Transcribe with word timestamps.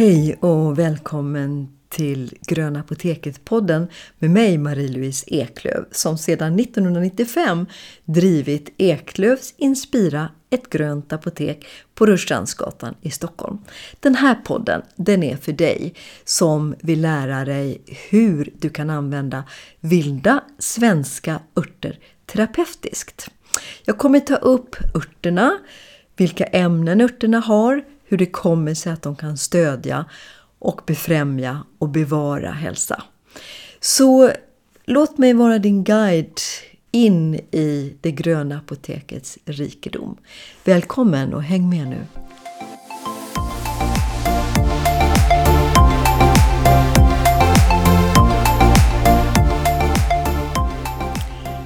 Hej 0.00 0.36
och 0.40 0.78
välkommen 0.78 1.68
till 1.88 2.34
Gröna 2.46 2.82
Apoteket-podden 2.82 3.86
med 4.18 4.30
mig 4.30 4.58
Marie-Louise 4.58 5.24
Eklöv 5.26 5.84
som 5.90 6.18
sedan 6.18 6.60
1995 6.60 7.66
drivit 8.04 8.74
Eklövs 8.76 9.54
Inspira, 9.56 10.28
ett 10.50 10.70
grönt 10.70 11.12
apotek 11.12 11.66
på 11.94 12.06
Rörstrandsgatan 12.06 12.94
i 13.00 13.10
Stockholm. 13.10 13.58
Den 14.00 14.14
här 14.14 14.34
podden 14.34 14.82
den 14.96 15.22
är 15.22 15.36
för 15.36 15.52
dig 15.52 15.94
som 16.24 16.74
vill 16.80 17.00
lära 17.00 17.44
dig 17.44 17.82
hur 18.10 18.52
du 18.58 18.70
kan 18.70 18.90
använda 18.90 19.44
vilda 19.80 20.44
svenska 20.58 21.40
örter 21.56 21.98
terapeutiskt. 22.26 23.30
Jag 23.84 23.98
kommer 23.98 24.20
ta 24.20 24.36
upp 24.36 24.76
örterna, 24.94 25.58
vilka 26.16 26.44
ämnen 26.44 27.00
örterna 27.00 27.40
har, 27.40 27.84
hur 28.10 28.16
det 28.16 28.26
kommer 28.26 28.74
sig 28.74 28.92
att 28.92 29.02
de 29.02 29.16
kan 29.16 29.38
stödja 29.38 30.04
och 30.58 30.80
befrämja 30.86 31.64
och 31.78 31.88
bevara 31.88 32.50
hälsa. 32.50 33.02
Så 33.80 34.32
låt 34.84 35.18
mig 35.18 35.34
vara 35.34 35.58
din 35.58 35.84
guide 35.84 36.40
in 36.90 37.34
i 37.34 37.96
det 38.00 38.10
gröna 38.10 38.58
apotekets 38.58 39.38
rikedom. 39.44 40.16
Välkommen 40.64 41.34
och 41.34 41.42
häng 41.42 41.68
med 41.68 41.88
nu! 41.88 42.06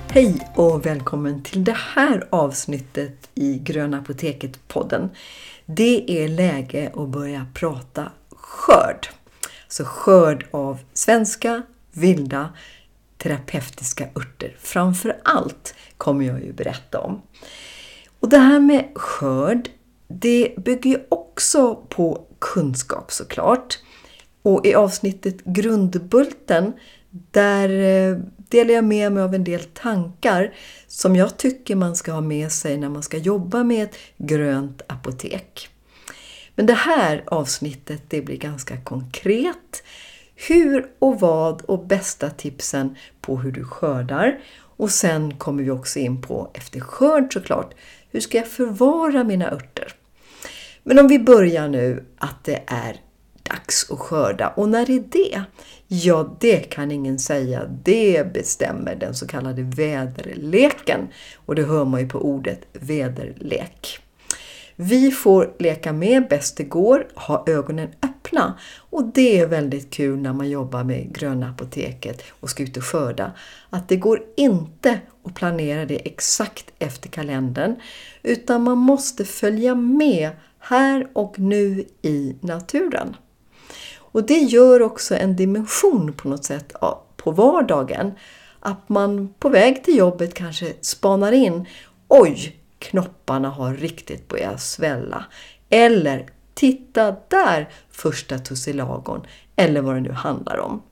Hej 0.09 0.49
och 0.55 0.87
välkommen 0.87 1.43
till 1.43 1.65
det 1.65 1.77
här 1.95 2.29
avsnittet 2.31 3.31
i 3.35 3.59
Gröna 3.59 4.01
Apoteket-podden. 4.01 5.09
Det 5.67 6.25
är 6.25 6.29
läge 6.29 6.93
att 6.97 7.09
börja 7.09 7.47
prata 7.55 8.13
skörd. 8.31 9.09
Så 9.69 9.85
skörd 9.85 10.47
av 10.51 10.79
svenska, 10.93 11.63
vilda, 11.93 12.53
terapeutiska 13.17 14.05
örter. 14.17 14.57
Framför 14.59 15.21
allt 15.25 15.75
kommer 15.97 16.25
jag 16.25 16.45
ju 16.45 16.53
berätta 16.53 17.01
om. 17.01 17.23
Och 18.21 18.29
det 18.29 18.39
här 18.39 18.61
med 18.61 18.89
skörd, 18.95 19.69
det 20.09 20.55
bygger 20.57 20.91
ju 20.91 20.99
också 21.09 21.75
på 21.75 22.27
kunskap 22.39 23.13
såklart. 23.13 23.79
Och 24.43 24.67
i 24.67 24.75
avsnittet 24.75 25.45
Grundbulten, 25.45 26.73
där 27.11 27.69
eh, 27.69 28.19
delar 28.49 28.75
jag 28.75 28.85
med 28.85 29.13
mig 29.13 29.23
av 29.23 29.35
en 29.35 29.45
del 29.45 29.65
tankar 29.65 30.55
som 30.87 31.17
jag 31.17 31.37
tycker 31.37 31.77
man 31.77 31.97
ska 31.97 32.13
ha 32.13 32.21
med 32.21 32.53
sig 32.53 32.77
när 32.77 32.89
man 32.89 33.03
ska 33.03 33.17
jobba 33.17 33.65
med 33.65 33.85
ett 33.85 33.97
grönt 34.17 34.83
apotek. 34.87 35.69
Men 36.55 36.67
det 36.67 36.75
här 36.75 37.25
avsnittet 37.27 38.03
det 38.09 38.23
blir 38.23 38.37
ganska 38.37 38.77
konkret. 38.77 39.83
Hur 40.49 40.91
och 40.99 41.21
vad 41.21 41.63
och 41.63 41.87
bästa 41.87 42.31
tipsen 42.31 42.97
på 43.21 43.37
hur 43.37 43.53
du 43.53 43.65
skördar. 43.65 44.41
Och 44.77 44.91
sen 44.91 45.35
kommer 45.35 45.63
vi 45.63 45.71
också 45.71 45.99
in 45.99 46.23
på, 46.23 46.51
efter 46.55 46.81
skörd 46.81 47.33
såklart, 47.33 47.75
hur 48.11 48.21
ska 48.21 48.39
jag 48.39 48.49
förvara 48.49 49.25
mina 49.25 49.51
örter? 49.51 49.93
Men 50.83 50.99
om 50.99 51.09
vi 51.09 51.19
börjar 51.19 51.69
nu 51.69 52.05
att 52.19 52.45
det 52.45 52.63
är 52.67 53.01
dags 53.55 53.91
att 53.91 53.99
skörda. 53.99 54.49
Och 54.49 54.69
när 54.69 54.91
är 54.91 55.05
det? 55.11 55.43
Ja, 55.89 56.37
det 56.41 56.59
kan 56.59 56.91
ingen 56.91 57.19
säga. 57.19 57.65
Det 57.85 58.33
bestämmer 58.35 58.95
den 58.95 59.15
så 59.15 59.27
kallade 59.27 59.63
väderleken. 59.63 61.09
Och 61.47 61.55
det 61.55 61.63
hör 61.63 61.85
man 61.85 62.01
ju 62.01 62.09
på 62.09 62.19
ordet 62.19 62.61
väderlek. 62.73 63.99
Vi 64.77 65.11
får 65.11 65.53
leka 65.59 65.93
med 65.93 66.29
bäst 66.29 66.57
det 66.57 66.65
går, 66.65 67.07
ha 67.15 67.45
ögonen 67.47 67.89
öppna 68.03 68.59
och 68.91 69.05
det 69.05 69.41
är 69.41 69.47
väldigt 69.47 69.91
kul 69.91 70.19
när 70.19 70.33
man 70.33 70.51
jobbar 70.51 70.85
med 70.85 71.15
Gröna 71.15 71.51
Apoteket 71.51 72.23
och 72.41 72.51
ska 72.51 72.63
ut 72.63 72.77
och 72.77 72.85
skörda. 72.85 73.33
Att 73.71 73.89
det 73.89 73.97
går 73.97 74.23
inte 74.37 75.01
att 75.25 75.35
planera 75.35 75.85
det 75.85 76.07
exakt 76.07 76.73
efter 76.79 77.09
kalendern 77.09 77.77
utan 78.23 78.63
man 78.63 78.79
måste 78.79 79.25
följa 79.25 79.75
med 79.75 80.31
här 80.59 81.07
och 81.13 81.39
nu 81.39 81.85
i 82.03 82.37
naturen. 82.41 83.17
Och 84.15 84.27
det 84.27 84.39
gör 84.39 84.83
också 84.83 85.17
en 85.17 85.37
dimension 85.37 86.13
på 86.13 86.29
något 86.29 86.45
sätt 86.45 86.73
på 87.17 87.31
vardagen. 87.31 88.13
Att 88.61 88.89
man 88.89 89.35
på 89.39 89.49
väg 89.49 89.85
till 89.85 89.97
jobbet 89.97 90.35
kanske 90.35 90.73
spanar 90.81 91.33
in 91.33 91.69
Oj, 92.09 92.57
knopparna 92.79 93.49
har 93.49 93.75
riktigt 93.75 94.29
börjat 94.29 94.63
svälla. 94.63 95.25
Eller 95.69 96.27
titta 96.55 97.17
där 97.29 97.69
första 97.91 98.39
tussilagon. 98.39 99.27
Eller 99.57 99.81
vad 99.81 99.95
det 99.95 100.01
nu 100.01 100.13
handlar 100.13 100.59
om. 100.59 100.83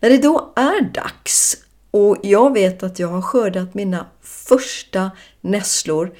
När 0.00 0.10
det 0.10 0.18
då 0.18 0.52
är 0.56 0.80
dags 0.82 1.56
och 1.90 2.16
jag 2.22 2.52
vet 2.52 2.82
att 2.82 2.98
jag 2.98 3.08
har 3.08 3.22
skördat 3.22 3.74
mina 3.74 4.06
första 4.20 5.10
nässlor 5.40 6.14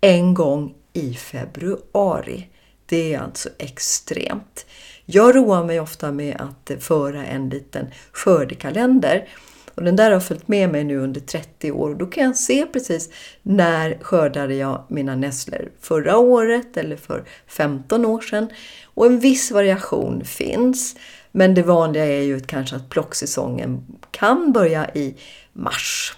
en 0.00 0.34
gång 0.34 0.74
i 0.92 1.14
februari. 1.14 2.48
Det 2.86 3.14
är 3.14 3.20
alltså 3.20 3.48
extremt. 3.58 4.66
Jag 5.04 5.36
roar 5.36 5.64
mig 5.64 5.80
ofta 5.80 6.12
med 6.12 6.40
att 6.40 6.82
föra 6.82 7.26
en 7.26 7.48
liten 7.48 7.86
skördekalender 8.12 9.28
och 9.76 9.82
den 9.82 9.96
där 9.96 10.10
har 10.10 10.20
följt 10.20 10.48
med 10.48 10.70
mig 10.70 10.84
nu 10.84 10.98
under 10.98 11.20
30 11.20 11.72
år 11.72 11.90
och 11.90 11.96
då 11.96 12.06
kan 12.06 12.24
jag 12.24 12.36
se 12.36 12.66
precis 12.66 13.10
när 13.42 13.98
skördade 14.00 14.54
jag 14.54 14.84
mina 14.88 15.16
nässlor. 15.16 15.70
Förra 15.80 16.16
året 16.16 16.76
eller 16.76 16.96
för 16.96 17.24
15 17.46 18.04
år 18.04 18.20
sedan. 18.20 18.48
Och 18.84 19.06
en 19.06 19.20
viss 19.20 19.50
variation 19.50 20.24
finns. 20.24 20.96
Men 21.32 21.54
det 21.54 21.62
vanliga 21.62 22.04
är 22.04 22.22
ju 22.22 22.40
kanske 22.40 22.76
att 22.76 22.90
plocksäsongen 22.90 23.86
kan 24.10 24.52
börja 24.52 24.90
i 24.94 25.14
mars. 25.52 26.16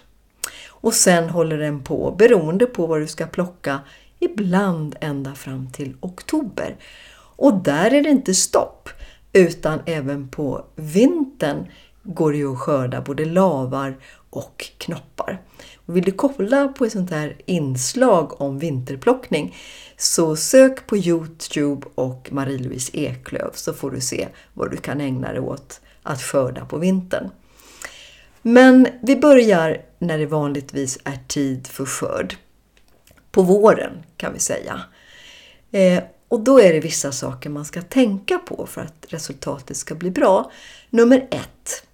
Och 0.69 0.95
sen 0.95 1.29
håller 1.29 1.59
den 1.59 1.83
på, 1.83 2.15
beroende 2.19 2.67
på 2.67 2.87
vad 2.87 3.01
du 3.01 3.07
ska 3.07 3.27
plocka, 3.27 3.81
ibland 4.19 4.97
ända 5.01 5.35
fram 5.35 5.73
till 5.73 5.97
oktober. 6.01 6.77
Och 7.37 7.63
där 7.63 7.95
är 7.95 8.03
det 8.03 8.09
inte 8.09 8.35
stopp, 8.35 8.89
utan 9.33 9.81
även 9.87 10.29
på 10.29 10.65
vintern 10.77 11.67
går 12.03 12.33
det 12.33 12.39
ju 12.39 12.53
att 12.53 12.59
skörda 12.59 13.01
både 13.01 13.25
lavar 13.25 13.97
och 14.31 14.71
knoppar. 14.79 15.43
Och 15.87 15.97
vill 15.97 16.05
du 16.05 16.13
kolla 16.13 16.69
på 16.69 16.85
ett 16.85 16.93
sånt 16.93 17.11
här 17.11 17.37
inslag 17.47 18.41
om 18.41 18.59
vinterplockning 18.59 19.57
så 19.97 20.37
sök 20.37 20.87
på 20.87 20.97
Youtube 20.97 21.87
och 21.95 22.29
Marie-Louise 22.33 22.91
Eklöf 22.93 23.57
så 23.57 23.73
får 23.73 23.91
du 23.91 24.01
se 24.01 24.29
vad 24.55 24.71
du 24.71 24.77
kan 24.77 25.01
ägna 25.01 25.33
dig 25.33 25.41
åt 25.41 25.81
att 26.03 26.23
skörda 26.23 26.65
på 26.65 26.79
vintern. 26.79 27.31
Men 28.43 28.89
vi 29.03 29.17
börjar 29.17 29.83
när 29.99 30.19
det 30.19 30.27
vanligtvis 30.27 30.99
är 31.05 31.19
tid 31.27 31.67
för 31.67 31.87
skörd. 31.87 32.37
På 33.31 33.43
våren 33.43 33.93
kan 34.17 34.33
vi 34.33 34.39
säga. 34.39 34.81
Eh, 35.71 36.03
och 36.29 36.41
då 36.41 36.61
är 36.61 36.73
det 36.73 36.81
vissa 36.81 37.13
saker 37.13 37.51
man 37.51 37.65
ska 37.65 37.83
tänka 37.83 38.39
på 38.39 38.67
för 38.67 38.81
att 38.81 39.07
resultatet 39.09 39.77
ska 39.77 39.95
bli 39.95 40.11
bra. 40.11 40.51
Nummer 40.91 41.29
ett. 41.31 41.85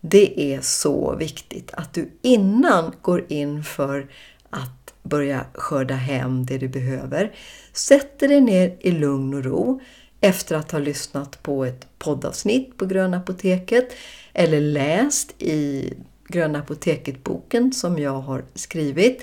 Det 0.00 0.54
är 0.54 0.60
så 0.60 1.16
viktigt 1.16 1.70
att 1.72 1.94
du 1.94 2.10
innan 2.22 2.92
går 3.02 3.24
in 3.28 3.64
för 3.64 4.08
att 4.50 4.94
börja 5.02 5.44
skörda 5.54 5.94
hem 5.94 6.46
det 6.46 6.58
du 6.58 6.68
behöver, 6.68 7.34
sätter 7.72 8.28
dig 8.28 8.40
ner 8.40 8.76
i 8.80 8.90
lugn 8.90 9.34
och 9.34 9.44
ro 9.44 9.80
efter 10.20 10.56
att 10.56 10.70
ha 10.70 10.78
lyssnat 10.78 11.42
på 11.42 11.64
ett 11.64 11.86
poddavsnitt 11.98 12.76
på 12.76 12.86
Gröna 12.86 13.16
Apoteket 13.16 13.92
eller 14.32 14.60
läst 14.60 15.42
i 15.42 15.92
Gröna 16.28 16.58
Apoteket-boken 16.58 17.72
som 17.72 17.98
jag 17.98 18.20
har 18.20 18.44
skrivit 18.54 19.22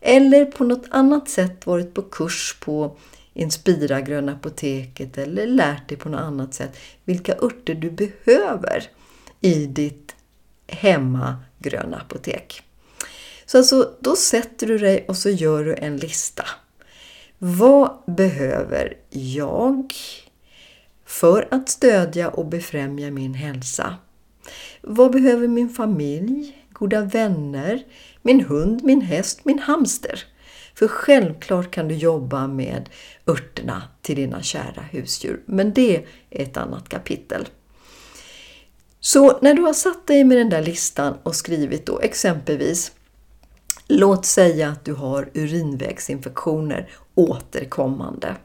eller 0.00 0.44
på 0.44 0.64
något 0.64 0.86
annat 0.90 1.28
sätt 1.28 1.66
varit 1.66 1.94
på 1.94 2.02
kurs 2.02 2.56
på 2.60 2.96
Inspira 3.34 4.00
Gröna 4.00 4.32
Apoteket 4.32 5.18
eller 5.18 5.46
lärt 5.46 5.88
dig 5.88 5.98
på 5.98 6.08
något 6.08 6.20
annat 6.20 6.54
sätt 6.54 6.76
vilka 7.04 7.34
örter 7.42 7.74
du 7.74 7.90
behöver 7.90 8.90
i 9.40 9.66
ditt 9.66 10.14
hemma 10.66 11.36
gröna 11.58 11.96
apotek. 11.96 12.62
Så 13.46 13.58
alltså, 13.58 13.90
då 14.00 14.16
sätter 14.16 14.66
du 14.66 14.78
dig 14.78 15.04
och 15.08 15.16
så 15.16 15.30
gör 15.30 15.64
du 15.64 15.74
en 15.74 15.96
lista. 15.96 16.44
Vad 17.38 17.90
behöver 18.06 18.96
jag 19.10 19.94
för 21.04 21.48
att 21.50 21.68
stödja 21.68 22.28
och 22.28 22.46
befrämja 22.46 23.10
min 23.10 23.34
hälsa? 23.34 23.96
Vad 24.80 25.12
behöver 25.12 25.48
min 25.48 25.70
familj, 25.70 26.66
goda 26.72 27.00
vänner, 27.00 27.82
min 28.26 28.40
hund, 28.40 28.84
min 28.84 29.00
häst, 29.00 29.40
min 29.44 29.58
hamster? 29.58 30.24
För 30.74 30.88
självklart 30.88 31.70
kan 31.70 31.88
du 31.88 31.94
jobba 31.94 32.46
med 32.46 32.88
örterna 33.26 33.82
till 34.02 34.16
dina 34.16 34.42
kära 34.42 34.82
husdjur, 34.90 35.40
men 35.46 35.72
det 35.72 35.96
är 35.96 36.04
ett 36.30 36.56
annat 36.56 36.88
kapitel. 36.88 37.48
Så 39.00 39.38
när 39.40 39.54
du 39.54 39.62
har 39.62 39.72
satt 39.72 40.06
dig 40.06 40.24
med 40.24 40.38
den 40.38 40.50
där 40.50 40.62
listan 40.62 41.14
och 41.22 41.36
skrivit 41.36 41.86
då 41.86 42.00
exempelvis 42.00 42.92
Låt 43.88 44.26
säga 44.26 44.68
att 44.68 44.84
du 44.84 44.92
har 44.92 45.28
urinvägsinfektioner 45.34 46.90
återkommande. 47.14 48.36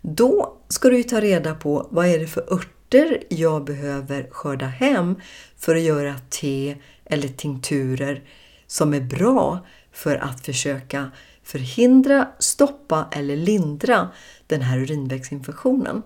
Då 0.00 0.56
ska 0.68 0.88
du 0.88 1.02
ta 1.02 1.20
reda 1.20 1.54
på 1.54 1.88
vad 1.90 2.06
är 2.06 2.18
det 2.18 2.26
för 2.26 2.52
örter 2.52 3.22
jag 3.28 3.64
behöver 3.64 4.28
skörda 4.30 4.66
hem 4.66 5.20
för 5.58 5.76
att 5.76 5.82
göra 5.82 6.14
te 6.30 6.76
eller 7.04 7.28
tinkturer 7.28 8.22
som 8.72 8.94
är 8.94 9.00
bra 9.00 9.66
för 9.92 10.16
att 10.16 10.46
försöka 10.46 11.10
förhindra, 11.42 12.28
stoppa 12.38 13.08
eller 13.12 13.36
lindra 13.36 14.08
den 14.46 14.62
här 14.62 14.78
urinvägsinfektionen. 14.78 16.02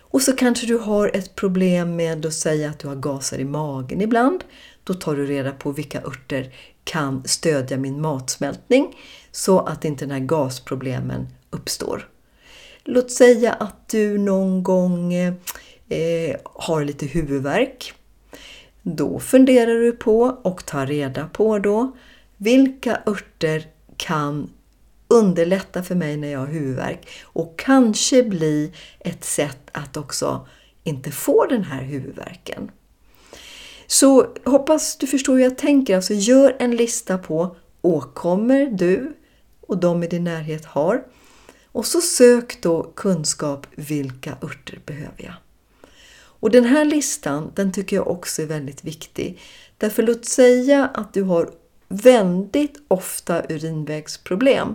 Och 0.00 0.22
så 0.22 0.32
kanske 0.36 0.66
du 0.66 0.78
har 0.78 1.10
ett 1.14 1.34
problem 1.34 1.96
med 1.96 2.26
att 2.26 2.34
säga 2.34 2.70
att 2.70 2.78
du 2.78 2.88
har 2.88 2.94
gaser 2.94 3.38
i 3.38 3.44
magen 3.44 4.00
ibland. 4.00 4.44
Då 4.84 4.94
tar 4.94 5.16
du 5.16 5.26
reda 5.26 5.52
på 5.52 5.72
vilka 5.72 6.02
örter 6.02 6.54
kan 6.84 7.22
stödja 7.24 7.76
min 7.76 8.00
matsmältning 8.00 8.96
så 9.32 9.60
att 9.60 9.84
inte 9.84 10.04
den 10.04 10.12
här 10.12 10.26
gasproblemen 10.26 11.28
uppstår. 11.50 12.08
Låt 12.84 13.10
säga 13.10 13.52
att 13.52 13.88
du 13.88 14.18
någon 14.18 14.62
gång 14.62 15.14
eh, 15.14 16.36
har 16.44 16.84
lite 16.84 17.06
huvudvärk. 17.06 17.94
Då 18.82 19.18
funderar 19.18 19.74
du 19.74 19.92
på 19.92 20.20
och 20.42 20.66
tar 20.66 20.86
reda 20.86 21.26
på 21.26 21.58
då 21.58 21.96
vilka 22.36 23.02
örter 23.06 23.66
kan 23.96 24.50
underlätta 25.08 25.82
för 25.82 25.94
mig 25.94 26.16
när 26.16 26.28
jag 26.28 26.38
har 26.38 26.46
huvudvärk 26.46 27.08
och 27.24 27.58
kanske 27.58 28.22
bli 28.22 28.72
ett 29.00 29.24
sätt 29.24 29.70
att 29.72 29.96
också 29.96 30.46
inte 30.84 31.10
få 31.10 31.46
den 31.46 31.64
här 31.64 31.82
huvudvärken. 31.82 32.70
Så 33.86 34.26
hoppas 34.44 34.96
du 34.96 35.06
förstår 35.06 35.34
hur 35.34 35.42
jag 35.42 35.58
tänker. 35.58 35.96
Alltså 35.96 36.14
gör 36.14 36.56
en 36.58 36.76
lista 36.76 37.18
på 37.18 37.56
åkommor 37.80 38.78
du 38.78 39.16
och 39.60 39.78
de 39.78 40.02
i 40.02 40.06
din 40.06 40.24
närhet 40.24 40.64
har. 40.64 41.04
Och 41.72 41.86
så 41.86 42.00
sök 42.00 42.62
då 42.62 42.82
kunskap, 42.82 43.66
vilka 43.74 44.36
örter 44.42 44.80
behöver 44.86 45.24
jag? 45.24 45.34
Och 46.42 46.50
den 46.50 46.64
här 46.64 46.84
listan, 46.84 47.52
den 47.54 47.72
tycker 47.72 47.96
jag 47.96 48.08
också 48.08 48.42
är 48.42 48.46
väldigt 48.46 48.84
viktig. 48.84 49.40
Därför 49.78 50.02
låt 50.02 50.24
säga 50.24 50.86
att 50.94 51.14
du 51.14 51.22
har 51.22 51.50
väldigt 51.88 52.82
ofta 52.88 53.42
urinvägsproblem. 53.48 54.74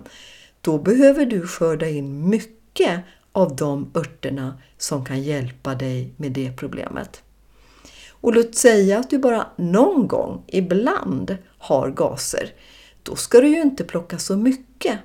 Då 0.61 0.77
behöver 0.77 1.25
du 1.25 1.47
skörda 1.47 1.89
in 1.89 2.29
mycket 2.29 2.99
av 3.31 3.55
de 3.55 3.91
örterna 3.95 4.57
som 4.77 5.05
kan 5.05 5.23
hjälpa 5.23 5.75
dig 5.75 6.13
med 6.17 6.31
det 6.31 6.51
problemet. 6.57 7.21
Och 8.09 8.35
låt 8.35 8.55
säga 8.55 8.99
att 8.99 9.09
du 9.09 9.17
bara 9.17 9.47
någon 9.55 10.07
gång, 10.07 10.43
ibland, 10.47 11.37
har 11.57 11.91
gaser. 11.91 12.53
Då 13.03 13.15
ska 13.15 13.41
du 13.41 13.47
ju 13.47 13.61
inte 13.61 13.83
plocka 13.83 14.19
så 14.19 14.37
mycket. 14.37 14.99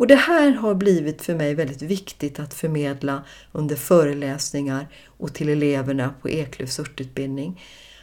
Och 0.00 0.06
det 0.06 0.16
här 0.16 0.50
har 0.50 0.74
blivit 0.74 1.22
för 1.22 1.34
mig 1.34 1.54
väldigt 1.54 1.82
viktigt 1.82 2.40
att 2.40 2.54
förmedla 2.54 3.24
under 3.52 3.76
föreläsningar 3.76 4.88
och 5.06 5.34
till 5.34 5.48
eleverna 5.48 6.14
på 6.22 6.28
Eklövs 6.28 6.80
örtutbildning. 6.80 7.62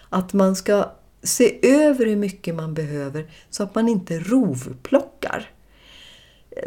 Att 0.09 0.33
man 0.33 0.55
ska 0.55 0.91
se 1.23 1.59
över 1.61 2.05
hur 2.05 2.15
mycket 2.15 2.55
man 2.55 2.73
behöver 2.73 3.31
så 3.49 3.63
att 3.63 3.75
man 3.75 3.89
inte 3.89 4.19
rovplockar. 4.19 5.51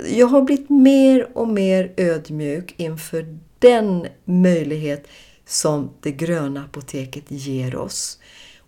Jag 0.06 0.26
har 0.26 0.42
blivit 0.42 0.70
mer 0.70 1.38
och 1.38 1.48
mer 1.48 1.92
ödmjuk 1.96 2.74
inför 2.76 3.38
den 3.58 4.06
möjlighet 4.24 5.08
som 5.46 5.90
det 6.00 6.12
gröna 6.12 6.64
apoteket 6.64 7.24
ger 7.28 7.76
oss. 7.76 8.18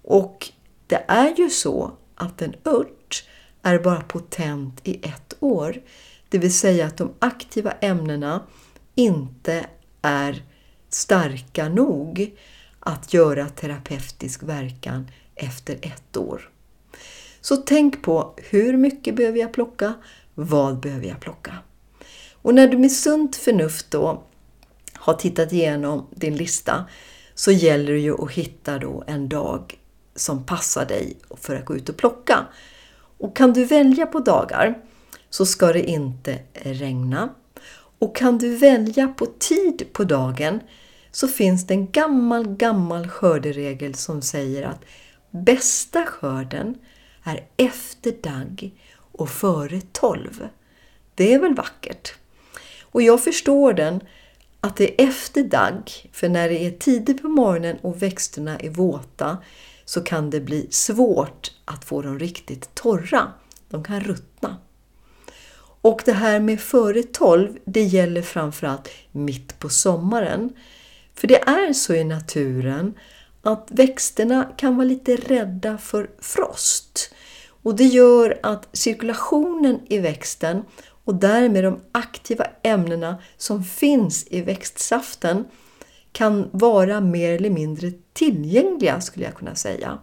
Och 0.02 0.48
det 0.86 1.04
är 1.08 1.34
ju 1.36 1.50
så 1.50 1.92
att 2.14 2.42
en 2.42 2.54
ört 2.64 3.24
är 3.62 3.78
bara 3.78 4.00
potent 4.00 4.80
i 4.84 5.00
ett 5.02 5.36
år. 5.40 5.76
Det 6.32 6.38
vill 6.38 6.54
säga 6.54 6.86
att 6.86 6.96
de 6.96 7.12
aktiva 7.18 7.72
ämnena 7.72 8.42
inte 8.94 9.66
är 10.02 10.42
starka 10.88 11.68
nog 11.68 12.36
att 12.80 13.14
göra 13.14 13.48
terapeutisk 13.48 14.42
verkan 14.42 15.10
efter 15.34 15.78
ett 15.82 16.16
år. 16.16 16.50
Så 17.40 17.56
tänk 17.56 18.02
på 18.02 18.34
hur 18.36 18.76
mycket 18.76 19.16
behöver 19.16 19.38
jag 19.38 19.52
plocka? 19.52 19.94
Vad 20.34 20.80
behöver 20.80 21.06
jag 21.06 21.20
plocka? 21.20 21.58
Och 22.34 22.54
när 22.54 22.68
du 22.68 22.78
med 22.78 22.92
sunt 22.92 23.36
förnuft 23.36 23.90
då 23.90 24.22
har 24.94 25.14
tittat 25.14 25.52
igenom 25.52 26.06
din 26.10 26.36
lista 26.36 26.84
så 27.34 27.52
gäller 27.52 27.92
det 27.92 27.98
ju 27.98 28.24
att 28.24 28.32
hitta 28.32 28.78
då 28.78 29.04
en 29.06 29.28
dag 29.28 29.78
som 30.14 30.46
passar 30.46 30.86
dig 30.86 31.16
för 31.36 31.56
att 31.56 31.64
gå 31.64 31.76
ut 31.76 31.88
och 31.88 31.96
plocka. 31.96 32.46
Och 33.18 33.36
kan 33.36 33.52
du 33.52 33.64
välja 33.64 34.06
på 34.06 34.18
dagar 34.18 34.82
så 35.32 35.46
ska 35.46 35.72
det 35.72 35.90
inte 35.90 36.38
regna. 36.52 37.28
Och 37.98 38.16
kan 38.16 38.38
du 38.38 38.56
välja 38.56 39.08
på 39.08 39.26
tid 39.26 39.86
på 39.92 40.04
dagen 40.04 40.60
så 41.10 41.28
finns 41.28 41.66
det 41.66 41.74
en 41.74 41.90
gammal, 41.90 42.56
gammal 42.56 43.08
skörderegel 43.08 43.94
som 43.94 44.22
säger 44.22 44.62
att 44.62 44.84
bästa 45.30 46.06
skörden 46.06 46.78
är 47.22 47.44
efter 47.56 48.12
dag 48.22 48.70
och 48.96 49.30
före 49.30 49.80
tolv. 49.92 50.48
Det 51.14 51.34
är 51.34 51.38
väl 51.38 51.54
vackert? 51.54 52.14
Och 52.82 53.02
jag 53.02 53.24
förstår 53.24 53.72
den 53.72 54.00
att 54.60 54.76
det 54.76 55.02
är 55.02 55.08
efter 55.08 55.44
dag, 55.44 55.90
för 56.12 56.28
när 56.28 56.48
det 56.48 56.66
är 56.66 56.70
tidigt 56.70 57.22
på 57.22 57.28
morgonen 57.28 57.76
och 57.82 58.02
växterna 58.02 58.58
är 58.58 58.70
våta 58.70 59.38
så 59.84 60.00
kan 60.00 60.30
det 60.30 60.40
bli 60.40 60.66
svårt 60.70 61.52
att 61.64 61.84
få 61.84 62.02
dem 62.02 62.18
riktigt 62.18 62.74
torra. 62.74 63.32
De 63.68 63.84
kan 63.84 64.00
ruttna. 64.00 64.56
Och 65.82 66.02
det 66.04 66.12
här 66.12 66.40
med 66.40 66.60
före 66.60 67.02
12, 67.02 67.58
det 67.64 67.82
gäller 67.82 68.22
framförallt 68.22 68.88
mitt 69.12 69.58
på 69.58 69.68
sommaren. 69.68 70.52
För 71.14 71.28
det 71.28 71.42
är 71.42 71.72
så 71.72 71.94
i 71.94 72.04
naturen 72.04 72.94
att 73.42 73.68
växterna 73.70 74.52
kan 74.56 74.76
vara 74.76 74.86
lite 74.86 75.16
rädda 75.16 75.78
för 75.78 76.10
frost. 76.20 77.14
Och 77.62 77.76
det 77.76 77.84
gör 77.84 78.38
att 78.42 78.68
cirkulationen 78.72 79.80
i 79.88 79.98
växten 79.98 80.62
och 81.04 81.14
därmed 81.14 81.64
de 81.64 81.80
aktiva 81.92 82.46
ämnena 82.62 83.18
som 83.36 83.64
finns 83.64 84.26
i 84.30 84.40
växtsaften 84.42 85.44
kan 86.12 86.48
vara 86.52 87.00
mer 87.00 87.32
eller 87.32 87.50
mindre 87.50 87.92
tillgängliga 88.12 89.00
skulle 89.00 89.24
jag 89.24 89.34
kunna 89.34 89.54
säga. 89.54 89.98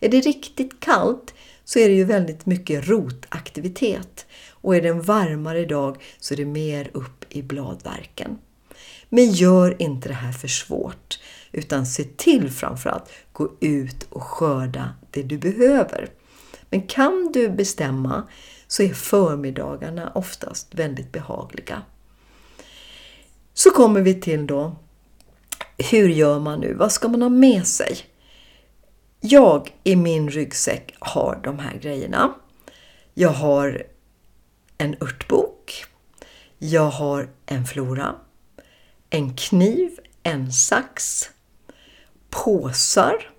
Är 0.00 0.08
det 0.08 0.20
riktigt 0.20 0.80
kallt 0.80 1.34
så 1.64 1.78
är 1.78 1.88
det 1.88 1.94
ju 1.94 2.04
väldigt 2.04 2.46
mycket 2.46 2.88
rotaktivitet 2.88 4.26
och 4.60 4.76
är 4.76 4.82
det 4.82 4.88
en 4.88 5.02
varmare 5.02 5.64
dag 5.64 6.02
så 6.18 6.34
är 6.34 6.36
det 6.36 6.44
mer 6.44 6.90
upp 6.94 7.24
i 7.28 7.42
bladverken. 7.42 8.38
Men 9.08 9.30
gör 9.30 9.82
inte 9.82 10.08
det 10.08 10.14
här 10.14 10.32
för 10.32 10.48
svårt 10.48 11.20
utan 11.52 11.86
se 11.86 12.04
till 12.04 12.50
framförallt 12.50 13.10
gå 13.32 13.50
ut 13.60 14.06
och 14.10 14.22
skörda 14.22 14.94
det 15.10 15.22
du 15.22 15.38
behöver. 15.38 16.10
Men 16.70 16.82
kan 16.82 17.30
du 17.32 17.48
bestämma 17.48 18.28
så 18.66 18.82
är 18.82 18.94
förmiddagarna 18.94 20.12
oftast 20.14 20.74
väldigt 20.74 21.12
behagliga. 21.12 21.82
Så 23.54 23.70
kommer 23.70 24.00
vi 24.00 24.14
till 24.14 24.46
då, 24.46 24.76
hur 25.90 26.08
gör 26.08 26.38
man 26.38 26.60
nu? 26.60 26.74
Vad 26.74 26.92
ska 26.92 27.08
man 27.08 27.22
ha 27.22 27.28
med 27.28 27.66
sig? 27.66 27.98
Jag 29.20 29.74
i 29.84 29.96
min 29.96 30.30
ryggsäck 30.30 30.94
har 30.98 31.40
de 31.44 31.58
här 31.58 31.78
grejerna. 31.78 32.34
Jag 33.14 33.30
har 33.30 33.82
en 34.80 34.96
örtbok. 35.00 35.84
Jag 36.58 36.90
har 36.90 37.28
en 37.46 37.64
flora. 37.64 38.14
En 39.10 39.36
kniv, 39.36 39.90
en 40.22 40.52
sax. 40.52 41.24
Påsar 42.30 43.30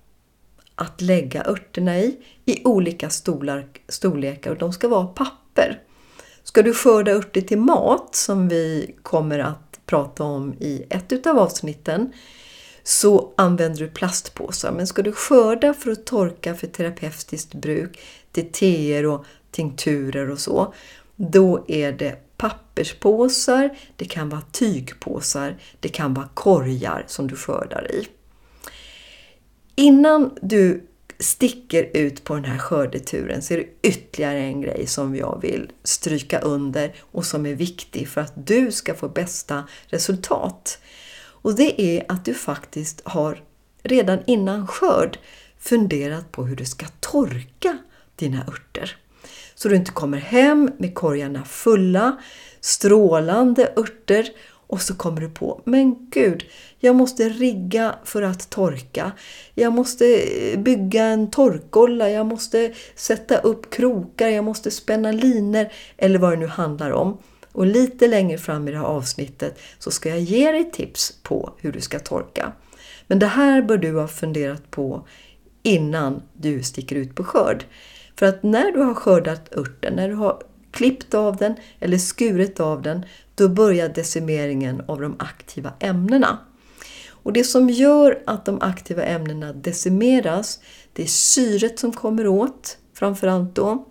att 0.76 1.02
lägga 1.02 1.44
örterna 1.44 2.00
i, 2.00 2.18
i 2.46 2.64
olika 2.64 3.10
storlekar 3.88 4.52
och 4.52 4.58
de 4.58 4.74
ska 4.74 4.88
vara 4.88 5.06
papper. 5.06 5.80
Ska 6.44 6.62
du 6.62 6.74
skörda 6.74 7.12
örter 7.12 7.42
till 7.42 7.60
mat, 7.60 8.16
som 8.16 8.48
vi 8.48 8.96
kommer 9.02 9.40
att 9.40 9.80
prata 9.86 10.24
om 10.24 10.54
i 10.60 10.86
ett 10.90 11.12
utav 11.12 11.40
avsnitten, 11.40 12.14
så 12.84 13.34
använder 13.38 13.80
du 13.80 13.88
plastpåsar. 13.88 14.72
Men 14.72 14.88
ska 14.88 15.02
du 15.02 15.12
skörda 15.12 15.74
för 15.74 15.92
att 15.92 16.06
torka 16.06 16.56
för 16.56 16.68
terapeutiskt 16.68 17.54
bruk, 17.54 18.00
till 18.32 18.52
teer 18.52 19.06
och 19.06 19.26
tinkturer 19.52 20.30
och 20.30 20.40
så, 20.40 20.74
då 21.22 21.66
är 21.68 21.92
det 21.92 22.38
papperspåsar, 22.38 23.70
det 23.96 24.06
kan 24.06 24.30
vara 24.30 24.42
tygpåsar, 24.42 25.58
det 25.80 25.90
kan 25.90 26.14
vara 26.14 26.28
korgar 26.34 27.04
som 27.08 27.28
du 27.28 27.36
skördar 27.36 27.92
i. 27.92 28.08
Innan 29.76 30.38
du 30.42 30.88
sticker 31.20 31.90
ut 31.94 32.24
på 32.24 32.36
den 32.36 32.46
här 32.46 32.58
skördeturen 32.58 33.42
så 33.42 33.54
är 33.54 33.58
det 33.58 33.90
ytterligare 33.90 34.40
en 34.40 34.62
grej 34.62 34.88
som 34.88 35.16
jag 35.16 35.40
vill 35.42 35.72
stryka 35.84 36.40
under 36.40 36.96
och 37.12 37.26
som 37.26 37.46
är 37.46 37.56
viktig 37.56 38.08
för 38.08 38.22
att 38.22 38.34
du 38.36 38.72
ska 38.72 38.96
få 38.96 39.10
bästa 39.10 39.64
resultat. 39.88 40.80
Och 41.42 41.56
det 41.56 41.82
är 41.82 42.06
att 42.08 42.26
du 42.26 42.34
faktiskt 42.34 43.02
har 43.06 43.44
redan 43.84 44.20
innan 44.26 44.68
skörd 44.68 45.20
funderat 45.60 46.32
på 46.32 46.46
hur 46.46 46.56
du 46.56 46.66
ska 46.66 46.86
torka 47.00 47.78
dina 48.16 48.46
örter. 48.48 48.98
Så 49.62 49.70
du 49.70 49.76
inte 49.76 49.92
kommer 49.92 50.18
hem 50.18 50.72
med 50.78 50.96
korgarna 50.96 51.46
fulla, 51.46 52.18
strålande 52.62 53.74
örter 53.78 54.28
Och 54.68 54.82
så 54.82 54.96
kommer 54.96 55.22
du 55.22 55.30
på, 55.30 55.62
men 55.66 56.10
gud, 56.10 56.44
jag 56.80 56.96
måste 56.96 57.30
rigga 57.30 57.96
för 58.04 58.22
att 58.22 58.50
torka. 58.50 59.12
Jag 59.56 59.74
måste 59.74 60.06
eh, 60.06 60.60
bygga 60.60 61.04
en 61.04 61.32
torkolla, 61.32 62.10
jag 62.10 62.26
måste 62.26 62.74
sätta 62.96 63.38
upp 63.38 63.70
krokar, 63.70 64.28
jag 64.28 64.46
måste 64.46 64.72
spänna 64.72 65.12
liner 65.12 65.74
eller 65.98 66.20
vad 66.20 66.32
det 66.32 66.38
nu 66.38 66.48
handlar 66.48 66.92
om. 66.92 67.18
Och 67.52 67.66
lite 67.66 68.08
längre 68.08 68.38
fram 68.38 68.68
i 68.68 68.72
det 68.72 68.78
här 68.78 68.86
avsnittet 68.86 69.60
så 69.80 69.92
ska 69.92 70.10
jag 70.10 70.20
ge 70.20 70.52
dig 70.52 70.72
tips 70.72 71.14
på 71.24 71.54
hur 71.58 71.72
du 71.72 71.82
ska 71.82 72.00
torka. 72.00 72.52
Men 73.08 73.20
det 73.20 73.28
här 73.28 73.62
bör 73.62 73.78
du 73.78 74.00
ha 74.00 74.08
funderat 74.08 74.72
på 74.72 75.08
innan 75.64 76.22
du 76.34 76.64
sticker 76.64 76.96
ut 76.96 77.16
på 77.16 77.24
skörd. 77.24 77.66
För 78.22 78.26
att 78.26 78.44
när 78.44 78.72
du 78.72 78.80
har 78.80 78.94
skördat 78.94 79.58
örten, 79.58 79.94
när 79.96 80.10
du 80.10 80.16
har 80.16 80.44
klippt 80.72 81.14
av 81.14 81.38
den 81.38 81.56
eller 81.80 81.98
skurit 81.98 82.60
av 82.60 82.82
den, 82.82 83.06
då 83.36 83.50
börjar 83.50 83.90
decimeringen 83.90 84.82
av 84.88 85.02
de 85.02 85.16
aktiva 85.20 85.74
ämnena. 85.80 86.38
Och 87.10 87.34
Det 87.34 87.44
som 87.44 87.70
gör 87.70 88.24
att 88.26 88.46
de 88.46 88.62
aktiva 88.62 89.04
ämnena 89.04 89.54
decimeras, 89.54 90.60
det 90.94 91.04
är 91.04 91.08
syret 91.08 91.80
som 91.80 91.92
kommer 91.92 92.28
åt, 92.28 92.78
framförallt 92.94 93.56
då, 93.56 93.88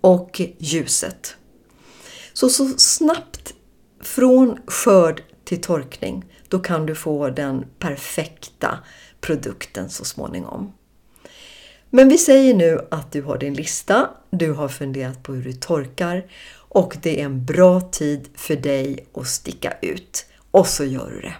och 0.00 0.40
ljuset. 0.58 1.36
Så, 2.32 2.48
så 2.48 2.68
snabbt 2.76 3.54
från 4.00 4.58
skörd 4.66 5.22
till 5.44 5.60
torkning, 5.60 6.24
då 6.48 6.58
kan 6.58 6.86
du 6.86 6.94
få 6.94 7.30
den 7.30 7.64
perfekta 7.78 8.78
produkten 9.20 9.90
så 9.90 10.04
småningom. 10.04 10.72
Men 11.96 12.08
vi 12.08 12.18
säger 12.18 12.54
nu 12.54 12.80
att 12.90 13.12
du 13.12 13.22
har 13.22 13.38
din 13.38 13.54
lista, 13.54 14.10
du 14.30 14.52
har 14.52 14.68
funderat 14.68 15.22
på 15.22 15.32
hur 15.32 15.42
du 15.42 15.52
torkar 15.52 16.24
och 16.56 16.96
det 17.02 17.20
är 17.20 17.24
en 17.24 17.44
bra 17.44 17.80
tid 17.80 18.28
för 18.34 18.56
dig 18.56 19.06
att 19.14 19.26
sticka 19.26 19.72
ut. 19.82 20.26
Och 20.50 20.66
så 20.66 20.84
gör 20.84 21.10
du 21.10 21.20
det. 21.20 21.34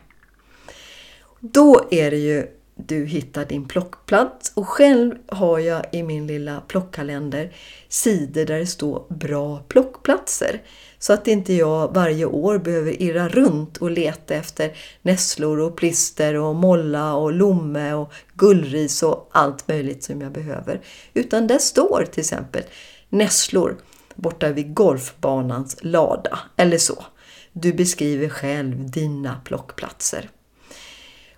Då 1.41 1.89
är 1.91 2.11
det 2.11 2.17
ju 2.17 2.47
du 2.77 3.05
hittar 3.05 3.45
din 3.45 3.69
plockplats 3.69 4.53
och 4.55 4.69
själv 4.69 5.15
har 5.27 5.59
jag 5.59 5.85
i 5.93 6.03
min 6.03 6.27
lilla 6.27 6.61
plockkalender 6.61 7.53
sidor 7.89 8.45
där 8.45 8.59
det 8.59 8.67
står 8.67 9.05
bra 9.09 9.59
plockplatser. 9.69 10.63
Så 10.99 11.13
att 11.13 11.29
inte 11.29 11.53
jag 11.53 11.95
varje 11.95 12.25
år 12.25 12.59
behöver 12.59 13.03
irra 13.03 13.29
runt 13.29 13.77
och 13.77 13.91
leta 13.91 14.35
efter 14.35 14.77
nässlor 15.03 15.61
och 15.61 15.77
plister 15.77 16.35
och 16.35 16.55
molla 16.55 17.15
och 17.15 17.33
lomme 17.33 17.93
och 17.93 18.13
gullris 18.35 19.03
och 19.03 19.31
allt 19.33 19.69
möjligt 19.69 20.05
som 20.05 20.21
jag 20.21 20.33
behöver. 20.33 20.81
Utan 21.15 21.47
där 21.47 21.59
står 21.59 22.07
till 22.11 22.21
exempel 22.21 22.63
nässlor 23.09 23.77
borta 24.15 24.51
vid 24.51 24.75
golfbanans 24.75 25.77
lada 25.81 26.39
eller 26.57 26.79
så. 26.79 27.05
Du 27.53 27.73
beskriver 27.73 28.29
själv 28.29 28.91
dina 28.91 29.41
plockplatser. 29.45 30.31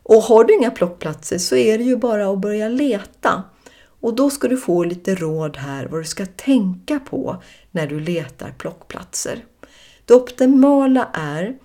Och 0.09 0.23
har 0.23 0.45
du 0.45 0.55
inga 0.55 0.71
plockplatser 0.71 1.39
så 1.39 1.57
är 1.57 1.79
det 1.79 1.85
ju 1.85 1.97
bara 1.97 2.31
att 2.31 2.39
börja 2.39 2.69
leta. 2.69 3.43
Och 4.01 4.15
då 4.15 4.31
ska 4.31 4.49
du 4.49 4.57
få 4.57 4.85
lite 4.85 5.15
råd 5.15 5.57
här 5.57 5.87
vad 5.87 6.01
du 6.01 6.05
ska 6.05 6.27
tänka 6.27 7.01
på 7.01 7.43
när 7.71 7.87
du 7.87 8.01
letar 8.01 8.55
plockplatser. 8.59 9.45
Det 10.05 10.15
optimala 10.15 11.09
är 11.13 11.59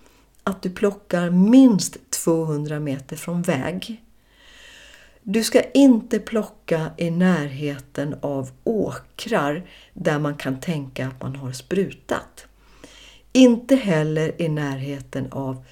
att 0.44 0.62
du 0.62 0.70
plockar 0.70 1.30
minst 1.30 2.12
200 2.24 2.80
meter 2.80 3.16
från 3.16 3.42
väg. 3.42 4.04
Du 5.24 5.44
ska 5.44 5.62
inte 5.74 6.20
plocka 6.20 6.92
i 6.98 7.12
närheten 7.12 8.16
av 8.22 8.50
åkrar 8.64 9.64
där 9.94 10.20
man 10.20 10.36
kan 10.36 10.60
tänka 10.60 11.08
att 11.08 11.22
man 11.22 11.36
har 11.36 11.52
sprutat. 11.52 12.48
Inte 13.34 13.76
heller 13.76 14.42
i 14.42 14.50
närheten 14.50 15.28
av 15.32 15.66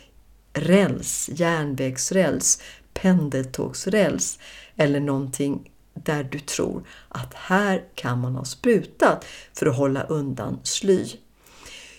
räls, 0.54 1.30
järnvägsräls, 1.34 2.62
pendeltågsräls 2.94 4.40
eller 4.76 5.00
någonting 5.00 5.72
där 5.94 6.24
du 6.24 6.40
tror 6.40 6.84
att 7.10 7.34
här 7.34 7.84
kan 7.96 8.20
man 8.20 8.36
ha 8.36 8.46
sprutat 8.46 9.26
för 9.54 9.66
att 9.66 9.78
hålla 9.78 10.04
undan 10.04 10.60
sly. 10.64 11.06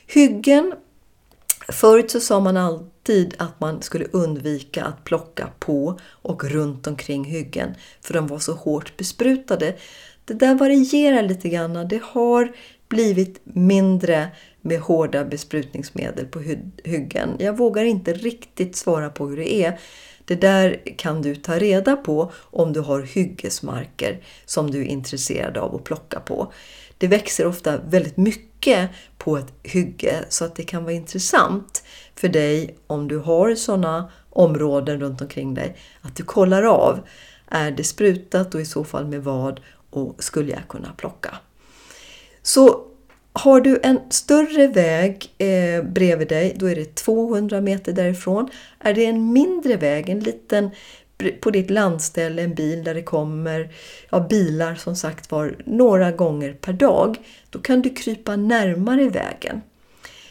Hyggen. 0.06 0.74
Förut 1.68 2.10
så 2.10 2.20
sa 2.20 2.40
man 2.40 2.56
alltid 2.56 3.34
att 3.38 3.60
man 3.60 3.82
skulle 3.82 4.04
undvika 4.04 4.84
att 4.84 5.04
plocka 5.04 5.48
på 5.58 5.98
och 6.02 6.44
runt 6.44 6.86
omkring 6.86 7.24
hyggen 7.24 7.74
för 8.00 8.14
de 8.14 8.26
var 8.26 8.38
så 8.38 8.52
hårt 8.52 8.96
besprutade. 8.96 9.76
Det 10.24 10.34
där 10.34 10.54
varierar 10.54 11.22
lite 11.22 11.48
grann. 11.48 11.88
Det 11.88 12.02
har 12.02 12.52
blivit 12.88 13.40
mindre 13.44 14.28
med 14.62 14.80
hårda 14.80 15.24
besprutningsmedel 15.24 16.26
på 16.26 16.40
hyggen. 16.84 17.36
Jag 17.38 17.56
vågar 17.56 17.84
inte 17.84 18.12
riktigt 18.12 18.76
svara 18.76 19.10
på 19.10 19.26
hur 19.26 19.36
det 19.36 19.54
är. 19.54 19.80
Det 20.24 20.34
där 20.34 20.82
kan 20.96 21.22
du 21.22 21.34
ta 21.36 21.58
reda 21.58 21.96
på 21.96 22.32
om 22.36 22.72
du 22.72 22.80
har 22.80 23.00
hyggesmarker 23.02 24.22
som 24.44 24.70
du 24.70 24.80
är 24.80 24.84
intresserad 24.84 25.56
av 25.56 25.74
att 25.74 25.84
plocka 25.84 26.20
på. 26.20 26.52
Det 26.98 27.06
växer 27.06 27.46
ofta 27.46 27.78
väldigt 27.78 28.16
mycket 28.16 28.90
på 29.18 29.36
ett 29.36 29.52
hygge 29.62 30.24
så 30.28 30.44
att 30.44 30.56
det 30.56 30.62
kan 30.62 30.84
vara 30.84 30.92
intressant 30.92 31.82
för 32.14 32.28
dig 32.28 32.76
om 32.86 33.08
du 33.08 33.18
har 33.18 33.54
sådana 33.54 34.10
områden 34.30 35.00
runt 35.00 35.20
omkring 35.20 35.54
dig 35.54 35.76
att 36.00 36.16
du 36.16 36.22
kollar 36.22 36.62
av. 36.62 37.00
Är 37.48 37.70
det 37.70 37.84
sprutat 37.84 38.54
och 38.54 38.60
i 38.60 38.64
så 38.64 38.84
fall 38.84 39.06
med 39.06 39.24
vad 39.24 39.60
och 39.90 40.24
skulle 40.24 40.52
jag 40.52 40.68
kunna 40.68 40.92
plocka? 40.92 41.34
Så 42.42 42.89
har 43.40 43.60
du 43.60 43.80
en 43.82 44.00
större 44.10 44.66
väg 44.66 45.34
eh, 45.38 45.84
bredvid 45.84 46.28
dig, 46.28 46.56
då 46.56 46.66
är 46.66 46.74
det 46.74 46.94
200 46.94 47.60
meter 47.60 47.92
därifrån. 47.92 48.48
Är 48.78 48.94
det 48.94 49.04
en 49.04 49.32
mindre 49.32 49.76
väg, 49.76 50.08
en 50.08 50.20
liten 50.20 50.70
på 51.40 51.50
ditt 51.50 51.70
landställe, 51.70 52.42
en 52.42 52.54
bil 52.54 52.84
där 52.84 52.94
det 52.94 53.02
kommer 53.02 53.72
ja, 54.10 54.20
bilar 54.20 54.74
som 54.74 54.96
sagt 54.96 55.30
var 55.30 55.56
några 55.66 56.12
gånger 56.12 56.52
per 56.52 56.72
dag, 56.72 57.16
då 57.50 57.58
kan 57.58 57.82
du 57.82 57.90
krypa 57.90 58.36
närmare 58.36 59.08
vägen. 59.08 59.60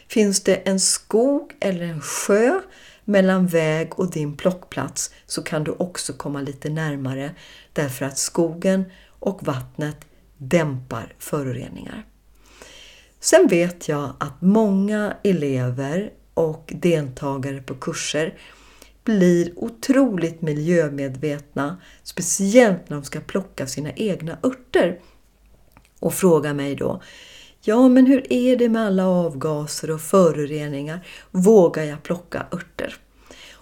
Finns 0.07 0.43
det 0.43 0.55
en 0.55 0.79
skog 0.79 1.53
eller 1.59 1.85
en 1.85 2.01
sjö 2.01 2.59
mellan 3.05 3.47
väg 3.47 3.99
och 3.99 4.11
din 4.11 4.37
plockplats 4.37 5.11
så 5.25 5.43
kan 5.43 5.63
du 5.63 5.71
också 5.71 6.13
komma 6.13 6.41
lite 6.41 6.69
närmare 6.69 7.31
därför 7.73 8.05
att 8.05 8.17
skogen 8.17 8.85
och 9.19 9.43
vattnet 9.43 9.97
dämpar 10.37 11.13
föroreningar. 11.19 12.08
Sen 13.19 13.47
vet 13.47 13.87
jag 13.87 14.13
att 14.19 14.41
många 14.41 15.17
elever 15.23 16.11
och 16.33 16.73
deltagare 16.75 17.61
på 17.61 17.75
kurser 17.75 18.37
blir 19.03 19.53
otroligt 19.55 20.41
miljömedvetna, 20.41 21.81
speciellt 22.03 22.89
när 22.89 22.97
de 22.97 23.03
ska 23.03 23.19
plocka 23.19 23.67
sina 23.67 23.91
egna 23.91 24.37
örter. 24.43 24.99
Och 25.99 26.13
frågar 26.13 26.53
mig 26.53 26.75
då, 26.75 27.01
ja 27.61 27.87
men 27.87 28.05
hur 28.05 28.33
är 28.33 28.55
det 28.55 28.69
med 28.69 28.85
alla 28.85 29.07
avgaser 29.07 29.91
och 29.91 30.01
föroreningar? 30.01 31.07
Vågar 31.31 31.83
jag 31.83 32.03
plocka 32.03 32.45
örter? 32.51 32.95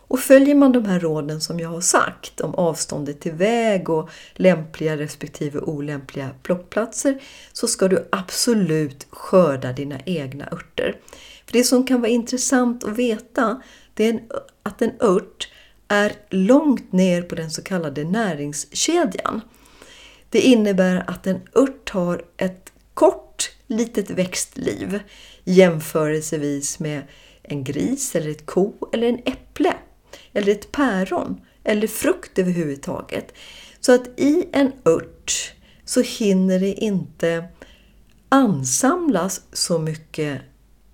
Och 0.08 0.20
följer 0.20 0.56
man 0.56 0.72
de 0.72 0.86
här 0.86 1.00
råden 1.00 1.42
som 1.42 1.60
jag 1.60 1.70
har 1.70 1.82
sagt 1.82 2.42
om 2.42 2.56
avståndet 2.56 3.20
till 3.20 3.32
väg 3.32 3.90
och 3.90 4.10
lämpliga 4.34 4.98
respektive 4.98 5.60
olämpliga 5.60 6.30
plockplatser 6.44 7.22
så 7.54 7.68
ska 7.68 7.88
du 7.88 8.08
absolut 8.12 9.08
skörda 9.10 9.74
dina 9.74 10.00
egna 10.06 10.46
örter. 10.52 11.00
För 11.46 11.54
Det 11.54 11.64
som 11.64 11.88
kan 11.88 12.02
vara 12.02 12.12
intressant 12.12 12.84
att 12.84 12.98
veta 12.98 13.62
det 13.94 14.08
är 14.10 14.20
att 14.64 14.82
en 14.82 14.92
ört 15.00 15.50
är 15.88 16.12
långt 16.30 16.92
ner 16.92 17.22
på 17.22 17.36
den 17.36 17.52
så 17.52 17.62
kallade 17.62 18.04
näringskedjan. 18.04 19.42
Det 20.30 20.42
innebär 20.42 21.04
att 21.08 21.28
en 21.28 21.42
ört 21.54 21.90
har 21.90 22.26
ett 22.38 22.74
kort 22.94 23.52
litet 23.68 24.10
växtliv 24.10 25.00
jämförelsevis 25.44 26.80
med 26.80 27.02
en 27.44 27.64
gris 27.64 28.16
eller 28.16 28.32
ett 28.32 28.46
ko 28.46 28.74
eller 28.94 29.08
en 29.08 29.20
äpple 29.26 29.74
eller 30.38 30.52
ett 30.52 30.72
päron 30.72 31.42
eller 31.64 31.88
frukt 31.88 32.40
överhuvudtaget. 32.40 33.34
Så 33.80 33.96
att 33.96 34.08
i 34.20 34.50
en 34.54 34.72
ört 34.84 35.54
så 35.86 36.02
hinner 36.02 36.60
det 36.60 36.74
inte 36.74 37.46
ansamlas 38.30 39.42
så 39.54 39.80
mycket 39.80 40.42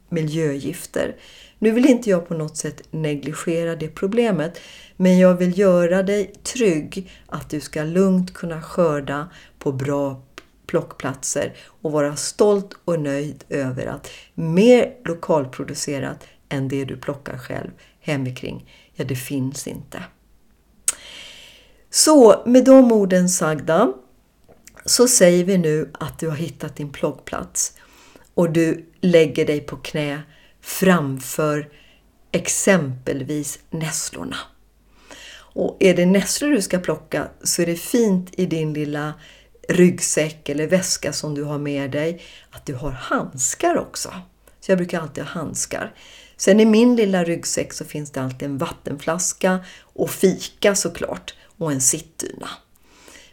miljögifter. 0.10 1.16
Nu 1.60 1.72
vill 1.72 1.90
inte 1.90 2.10
jag 2.10 2.28
på 2.28 2.34
något 2.34 2.58
sätt 2.58 2.82
negligera 2.92 3.76
det 3.76 3.88
problemet 3.88 4.60
men 4.98 5.20
jag 5.20 5.36
vill 5.36 5.60
göra 5.60 6.04
dig 6.04 6.34
trygg 6.44 7.12
att 7.26 7.50
du 7.50 7.60
ska 7.60 7.84
lugnt 7.84 8.34
kunna 8.34 8.62
skörda 8.62 9.30
på 9.60 9.72
bra 9.72 10.22
plockplatser 10.68 11.54
och 11.82 11.92
vara 11.92 12.16
stolt 12.16 12.74
och 12.86 13.00
nöjd 13.00 13.44
över 13.50 13.86
att 13.86 14.10
mer 14.34 14.94
lokalproducerat 15.06 16.28
än 16.50 16.68
det 16.68 16.86
du 16.86 16.98
plockar 16.98 17.38
själv 17.38 17.72
hemikring 18.00 18.70
ja 18.96 19.06
det 19.06 19.16
finns 19.16 19.68
inte. 19.68 20.04
Så 21.90 22.44
med 22.46 22.66
de 22.66 22.92
orden 22.92 23.30
sagda 23.30 23.94
så 24.86 25.08
säger 25.08 25.44
vi 25.44 25.58
nu 25.58 25.92
att 25.94 26.20
du 26.20 26.30
har 26.30 26.36
hittat 26.36 26.76
din 26.76 26.92
ploggplats 26.92 27.74
och 28.34 28.50
du 28.50 28.86
lägger 29.02 29.46
dig 29.46 29.62
på 29.62 29.78
knä 29.78 30.22
framför 30.62 31.70
exempelvis 32.32 33.60
nässlorna. 33.70 34.38
Och 35.36 35.78
är 35.80 35.94
det 35.94 36.06
nässlor 36.06 36.50
du 36.50 36.62
ska 36.62 36.80
plocka 36.80 37.28
så 37.44 37.62
är 37.62 37.66
det 37.66 37.76
fint 37.76 38.30
i 38.32 38.46
din 38.46 38.74
lilla 38.74 39.14
ryggsäck 39.70 40.50
eller 40.50 40.68
väska 40.68 41.14
som 41.14 41.36
du 41.36 41.44
har 41.44 41.60
med 41.60 41.92
dig 41.92 42.22
att 42.52 42.66
du 42.66 42.74
har 42.76 42.92
handskar 42.92 43.78
också. 43.78 44.14
Så 44.60 44.72
jag 44.72 44.78
brukar 44.78 45.02
alltid 45.02 45.24
ha 45.24 45.32
handskar. 45.32 45.94
Sen 46.38 46.60
i 46.60 46.66
min 46.66 46.96
lilla 46.96 47.24
ryggsäck 47.24 47.74
så 47.74 47.86
finns 47.86 48.12
det 48.12 48.22
alltid 48.22 48.50
en 48.50 48.58
vattenflaska 48.58 49.60
och 49.82 50.10
fika 50.10 50.76
såklart 50.76 51.34
och 51.58 51.72
en 51.72 51.82
sittdyna. 51.82 52.50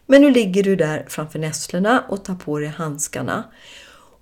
Men 0.07 0.23
nu 0.23 0.31
ligger 0.31 0.63
du 0.63 0.77
där 0.77 1.07
framför 1.09 1.39
nässlorna 1.39 2.05
och 2.09 2.25
tar 2.25 2.35
på 2.35 2.59
dig 2.59 2.69
handskarna. 2.69 3.45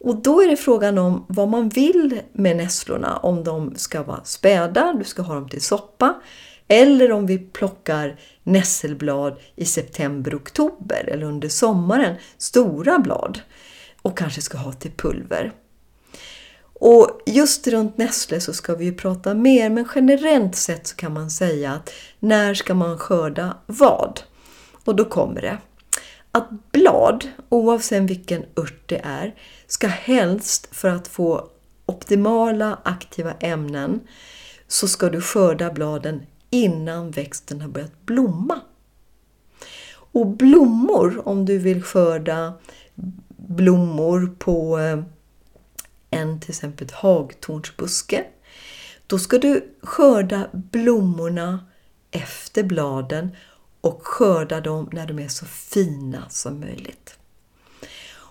Och 0.01 0.23
då 0.23 0.43
är 0.43 0.49
det 0.49 0.57
frågan 0.57 0.99
om 0.99 1.25
vad 1.29 1.49
man 1.49 1.69
vill 1.69 2.21
med 2.33 2.57
nässlorna. 2.57 3.17
Om 3.17 3.45
de 3.45 3.75
ska 3.77 4.03
vara 4.03 4.25
späda, 4.25 4.93
du 4.99 5.05
ska 5.05 5.23
ha 5.23 5.35
dem 5.35 5.49
till 5.49 5.63
soppa. 5.63 6.15
Eller 6.69 7.13
om 7.13 7.27
vi 7.27 7.39
plockar 7.39 8.21
nässelblad 8.43 9.39
i 9.57 9.65
september-oktober 9.65 11.09
eller 11.09 11.27
under 11.27 11.49
sommaren, 11.49 12.17
stora 12.39 12.99
blad. 12.99 13.41
Och 14.03 14.19
kanske 14.19 14.41
ska 14.41 14.59
ha 14.59 14.73
till 14.73 14.93
pulver. 14.97 15.53
Och 16.81 17.21
just 17.27 17.69
runt 17.69 17.99
nässlor 17.99 18.39
så 18.39 18.53
ska 18.53 18.75
vi 18.75 18.85
ju 18.85 18.95
prata 18.95 19.35
mer, 19.35 19.71
men 19.71 19.89
generellt 19.95 20.57
sett 20.57 20.87
så 20.87 20.97
kan 20.97 21.13
man 21.13 21.31
säga 21.31 21.73
att 21.73 21.91
när 22.19 22.55
ska 22.55 22.75
man 22.75 22.99
skörda 22.99 23.57
vad? 23.67 24.21
Och 24.85 24.97
då 24.97 25.05
kommer 25.05 25.41
det. 25.41 25.59
Att 26.33 26.73
blad, 26.73 27.29
oavsett 27.49 28.03
vilken 28.03 28.45
ört 28.57 28.89
det 28.89 29.01
är, 29.05 29.35
ska 29.67 29.87
helst 29.87 30.69
för 30.73 30.89
att 30.89 31.09
få 31.09 31.49
optimala 31.87 32.79
aktiva 32.85 33.33
ämnen 33.33 34.01
så 34.69 34.89
ska 34.89 35.11
du 35.11 35.21
skörda 35.21 35.71
bladen 35.71 36.23
innan 36.51 37.11
växten 37.11 37.61
har 37.61 37.69
börjat 37.69 38.07
blomma. 38.07 38.61
Och 39.91 40.27
blommor, 40.27 41.29
om 41.29 41.45
du 41.45 41.59
vill 41.59 41.83
skörda 41.83 42.53
blommor 43.37 44.35
på 44.39 44.79
eh, 44.79 45.01
än 46.11 46.41
till 46.41 46.51
exempel 46.51 46.89
hagtornsbuske, 46.93 48.25
då 49.07 49.19
ska 49.19 49.39
du 49.39 49.75
skörda 49.83 50.49
blommorna 50.53 51.67
efter 52.11 52.63
bladen 52.63 53.37
och 53.81 54.07
skörda 54.07 54.61
dem 54.61 54.89
när 54.93 55.07
de 55.07 55.19
är 55.19 55.29
så 55.29 55.47
fina 55.47 56.29
som 56.29 56.61
möjligt. 56.61 57.19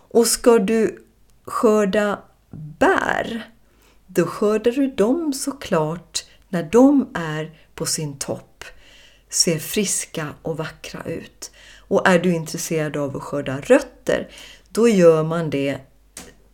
Och 0.10 0.28
ska 0.28 0.60
du 0.60 1.04
skörda 1.46 2.22
bär, 2.52 3.52
då 4.08 4.26
skördar 4.26 4.72
du 4.72 4.88
dem 4.88 5.34
såklart 5.34 6.26
när 6.50 6.64
de 6.64 7.10
är 7.14 7.62
på 7.76 7.86
sin 7.86 8.20
topp, 8.20 8.64
ser 9.30 9.60
friska 9.60 10.28
och 10.42 10.58
vackra 10.58 11.04
ut. 11.04 11.52
Och 11.80 12.08
är 12.08 12.20
du 12.20 12.34
intresserad 12.34 12.98
av 12.98 13.18
att 13.18 13.24
skörda 13.24 13.62
rötter, 13.62 14.30
då 14.70 14.88
gör 14.88 15.24
man 15.24 15.50
det 15.50 15.80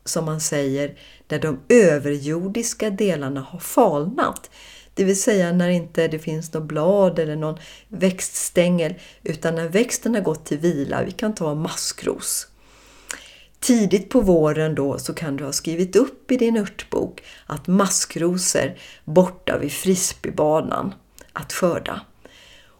som 0.05 0.25
man 0.25 0.41
säger 0.41 0.97
när 1.27 1.39
de 1.39 1.59
överjordiska 1.69 2.89
delarna 2.89 3.41
har 3.41 3.59
falnat. 3.59 4.49
Det 4.93 5.03
vill 5.03 5.21
säga 5.21 5.51
när 5.51 5.69
inte 5.69 6.07
det 6.07 6.19
finns 6.19 6.53
något 6.53 6.63
blad 6.63 7.19
eller 7.19 7.35
någon 7.35 7.59
växtstängel 7.87 8.93
utan 9.23 9.55
när 9.55 9.67
växten 9.67 10.15
har 10.15 10.21
gått 10.21 10.45
till 10.45 10.57
vila. 10.57 11.03
Vi 11.03 11.11
kan 11.11 11.35
ta 11.35 11.55
maskros. 11.55 12.47
Tidigt 13.59 14.09
på 14.09 14.21
våren 14.21 14.75
då 14.75 14.99
så 14.99 15.13
kan 15.13 15.37
du 15.37 15.43
ha 15.43 15.51
skrivit 15.51 15.95
upp 15.95 16.31
i 16.31 16.37
din 16.37 16.57
örtbok 16.57 17.23
att 17.45 17.67
maskrosor 17.67 18.73
borta 19.05 19.57
vid 19.57 19.71
frisbeebanan 19.71 20.93
att 21.33 21.53
skörda. 21.53 22.01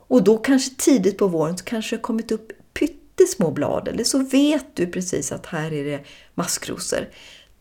Och 0.08 0.24
då 0.24 0.38
kanske 0.38 0.76
tidigt 0.78 1.18
på 1.18 1.28
våren 1.28 1.58
så 1.58 1.64
kanske 1.64 1.96
det 1.96 2.02
kommit 2.02 2.32
upp 2.32 2.52
små 3.28 3.52
blad 3.52 3.88
eller 3.88 4.04
så 4.04 4.18
vet 4.18 4.66
du 4.74 4.88
precis 4.88 5.32
att 5.32 5.46
här 5.46 5.74
är 5.74 5.84
det 5.84 6.04
maskrosor. 6.34 7.10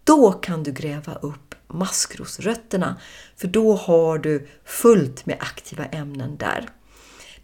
Då 0.04 0.32
kan 0.32 0.62
du 0.62 0.72
gräva 0.72 1.14
upp 1.14 1.54
maskrosrötterna 1.68 3.00
för 3.36 3.48
då 3.48 3.74
har 3.74 4.18
du 4.18 4.48
fullt 4.64 5.26
med 5.26 5.36
aktiva 5.40 5.84
ämnen 5.84 6.36
där. 6.36 6.68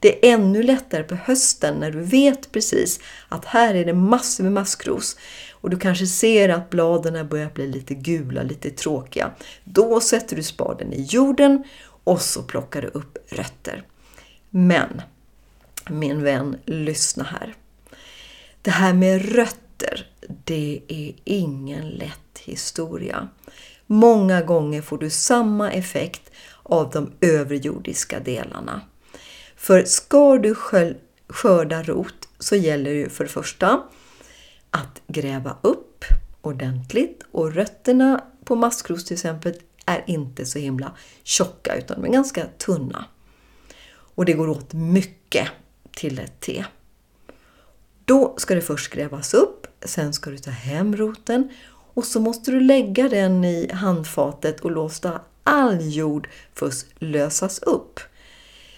Det 0.01 0.29
är 0.29 0.35
ännu 0.35 0.63
lättare 0.63 1.03
på 1.03 1.15
hösten 1.15 1.75
när 1.75 1.91
du 1.91 2.01
vet 2.01 2.53
precis 2.53 3.01
att 3.29 3.45
här 3.45 3.75
är 3.75 3.85
det 3.85 3.95
massor 3.95 4.45
med 4.45 4.53
maskros 4.53 5.17
och 5.53 5.71
du 5.71 5.79
kanske 5.79 6.07
ser 6.07 6.49
att 6.49 6.71
bladen 6.71 7.29
börjar 7.29 7.51
bli 7.51 7.67
lite 7.67 7.95
gula, 7.95 8.43
lite 8.43 8.71
tråkiga. 8.71 9.31
Då 9.65 10.01
sätter 10.01 10.37
du 10.37 10.43
spaden 10.43 10.93
i 10.93 11.03
jorden 11.03 11.65
och 12.05 12.21
så 12.21 12.43
plockar 12.43 12.83
du 12.83 12.89
upp 12.89 13.19
rötter. 13.29 13.87
Men, 14.51 15.03
min 15.89 16.23
vän, 16.23 16.57
lyssna 16.65 17.25
här. 17.25 17.55
Det 18.63 18.71
här 18.71 18.95
med 18.95 19.35
rötter, 19.35 20.07
det 20.45 20.81
är 20.89 21.15
ingen 21.25 21.89
lätt 21.89 22.39
historia. 22.39 23.29
Många 23.87 24.43
gånger 24.43 24.83
får 24.83 24.99
du 24.99 25.11
samma 25.11 25.73
effekt 25.73 26.31
av 26.63 26.91
de 26.91 27.13
överjordiska 27.21 28.21
delarna. 28.21 28.81
För 29.57 29.85
ska 29.85 30.39
du 30.39 30.55
skörda 31.29 31.83
rot 31.83 32.29
så 32.39 32.57
gäller 32.57 32.95
det 32.95 33.09
för 33.09 33.25
det 33.25 33.31
första 33.31 33.83
att 34.71 35.03
gräva 35.07 35.57
upp 35.61 36.05
ordentligt 36.41 37.23
och 37.33 37.55
rötterna 37.55 38.25
på 38.45 38.57
maskros 38.57 39.05
till 39.05 39.15
exempel 39.15 39.55
är 39.87 40.05
inte 40.07 40.47
så 40.47 40.59
himla 40.59 40.93
tjocka 41.23 41.77
utan 41.77 42.03
de 42.03 42.09
är 42.09 42.13
ganska 42.13 42.47
tunna. 42.59 43.05
Och 43.91 44.25
det 44.25 44.33
går 44.33 44.49
åt 44.49 44.73
mycket 44.73 45.49
till 45.91 46.19
ett 46.19 46.41
te. 46.41 46.65
Då 48.09 48.35
ska 48.37 48.55
det 48.55 48.61
först 48.61 48.93
grävas 48.93 49.35
upp, 49.35 49.67
sen 49.85 50.13
ska 50.13 50.31
du 50.31 50.39
ta 50.39 50.51
hem 50.51 50.97
roten 50.97 51.49
och 51.95 52.05
så 52.05 52.21
måste 52.21 52.51
du 52.51 52.61
lägga 52.61 53.09
den 53.09 53.45
i 53.45 53.73
handfatet 53.73 54.61
och 54.61 54.71
låta 54.71 55.21
all 55.43 55.79
jord 55.81 56.29
först 56.55 56.87
lösas 56.99 57.59
upp. 57.59 58.01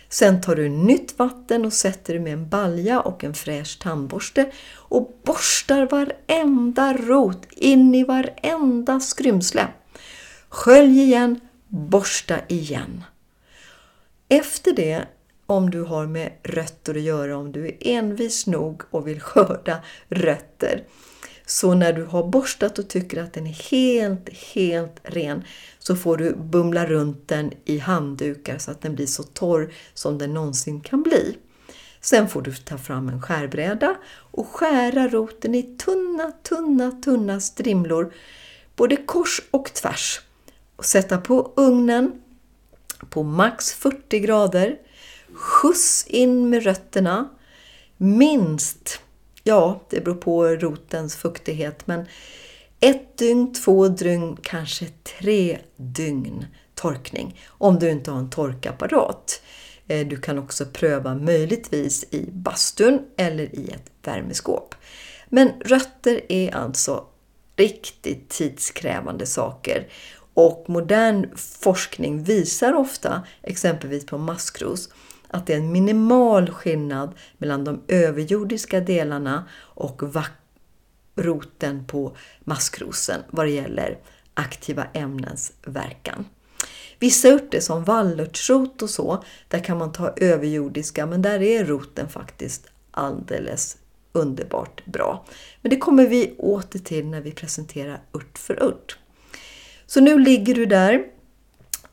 Sen 0.09 0.41
tar 0.41 0.57
du 0.57 0.69
nytt 0.69 1.19
vatten 1.19 1.65
och 1.65 1.73
sätter 1.73 2.15
det 2.15 2.21
med 2.21 2.33
en 2.33 2.49
balja 2.49 3.01
och 3.01 3.25
en 3.25 3.35
fräsch 3.35 3.79
tandborste 3.83 4.51
och 4.75 5.21
borstar 5.25 5.87
varenda 5.87 6.97
rot 6.97 7.47
in 7.51 7.95
i 7.95 8.05
varenda 8.05 9.01
skrymsle. 9.01 9.69
Skölj 10.49 11.01
igen, 11.01 11.41
borsta 11.69 12.37
igen. 12.49 13.05
Efter 14.29 14.73
det, 14.73 15.07
om 15.51 15.71
du 15.71 15.83
har 15.83 16.07
med 16.07 16.33
rötter 16.43 16.95
att 16.95 17.01
göra, 17.01 17.37
om 17.37 17.53
du 17.53 17.67
är 17.67 17.77
envis 17.81 18.47
nog 18.47 18.83
och 18.91 19.09
vill 19.09 19.21
skörda 19.21 19.79
rötter, 20.09 20.85
så 21.47 21.75
när 21.75 21.93
du 21.93 22.05
har 22.05 22.29
borstat 22.29 22.79
och 22.79 22.89
tycker 22.89 23.23
att 23.23 23.33
den 23.33 23.47
är 23.47 23.71
helt, 23.71 24.29
helt 24.55 25.01
ren 25.03 25.45
så 25.79 25.97
får 25.97 26.17
du 26.17 26.37
bumla 26.37 26.87
runt 26.87 27.29
den 27.29 27.53
i 27.65 27.79
handdukar 27.79 28.59
så 28.59 28.71
att 28.71 28.83
den 28.83 28.95
blir 28.95 29.07
så 29.07 29.23
torr 29.23 29.73
som 29.95 30.19
den 30.19 30.35
någonsin 30.35 30.81
kan 30.81 31.03
bli. 31.03 31.37
Sen 32.01 32.29
får 32.29 32.43
du 32.43 32.55
ta 32.55 32.79
fram 32.79 33.09
en 33.09 33.23
skärbräda 33.23 33.97
och 34.13 34.47
skära 34.47 35.09
roten 35.09 35.55
i 35.55 35.63
tunna, 35.63 36.33
tunna, 36.43 36.91
tunna 36.91 37.41
strimlor 37.41 38.13
både 38.77 38.97
kors 38.97 39.41
och 39.51 39.75
tvärs. 39.75 40.21
Och 40.77 40.85
sätta 40.85 41.19
på 41.19 41.53
ugnen 41.57 42.23
på 43.11 43.23
max 43.23 43.73
40 43.73 44.19
grader. 44.19 44.79
Skjuts 45.35 46.07
in 46.07 46.51
med 46.51 46.63
rötterna. 46.63 47.29
Minst 47.97 49.01
Ja, 49.45 49.81
det 49.91 50.01
beror 50.01 50.15
på 50.15 50.47
rotens 50.47 51.17
fuktighet, 51.17 51.87
men 51.87 52.07
ett 52.81 53.19
dygn, 53.19 53.55
två 53.55 53.89
dygn, 53.89 54.37
kanske 54.43 54.87
tre 55.21 55.59
dygn 55.77 56.47
torkning 56.75 57.41
om 57.49 57.79
du 57.79 57.91
inte 57.91 58.11
har 58.11 58.19
en 58.19 58.31
torkapparat. 58.31 59.43
Eh, 59.87 60.07
du 60.07 60.17
kan 60.17 60.39
också 60.39 60.67
pröva 60.67 61.15
möjligtvis 61.15 62.05
i 62.11 62.31
bastun 62.33 63.03
eller 63.17 63.55
i 63.55 63.71
ett 63.75 63.91
värmeskåp. 64.07 64.75
Men 65.29 65.53
rötter 65.65 66.21
är 66.29 66.55
alltså 66.55 67.05
riktigt 67.57 68.29
tidskrävande 68.29 69.27
saker 69.27 69.89
och 70.35 70.65
modern 70.69 71.37
forskning 71.37 72.23
visar 72.23 72.73
ofta, 72.73 73.23
exempelvis 73.43 74.07
på 74.07 74.19
maskros, 74.19 74.89
att 75.31 75.47
det 75.47 75.53
är 75.53 75.59
en 75.59 75.73
minimal 75.73 76.51
skillnad 76.51 77.15
mellan 77.39 77.65
de 77.65 77.83
överjordiska 77.89 78.81
delarna 78.81 79.49
och 79.59 80.03
roten 81.17 81.85
på 81.87 82.17
maskrosen 82.41 83.21
vad 83.31 83.47
det 83.47 83.51
gäller 83.51 83.99
aktiva 84.35 84.85
ämnens 84.85 85.53
verkan. 85.63 86.25
Vissa 86.99 87.29
örter 87.29 87.61
som 87.61 87.85
vallörtsrot 87.85 88.83
och 88.83 88.91
så, 88.91 89.25
där 89.49 89.65
kan 89.65 89.79
man 89.79 89.93
ta 89.93 90.15
överjordiska 90.17 91.07
men 91.07 91.23
där 91.23 91.43
är 91.43 91.65
roten 91.65 92.09
faktiskt 92.09 92.67
alldeles 92.91 93.77
underbart 94.13 94.85
bra. 94.85 95.25
Men 95.63 95.71
det 95.71 95.77
kommer 95.77 96.07
vi 96.07 96.35
åter 96.39 96.79
till 96.79 97.07
när 97.07 97.21
vi 97.21 97.33
presenterar 97.33 98.01
ört 98.13 98.39
för 98.39 98.63
ört. 98.63 98.99
Så 99.87 100.01
nu 100.01 100.19
ligger 100.19 100.55
du 100.55 100.67
där 100.67 101.05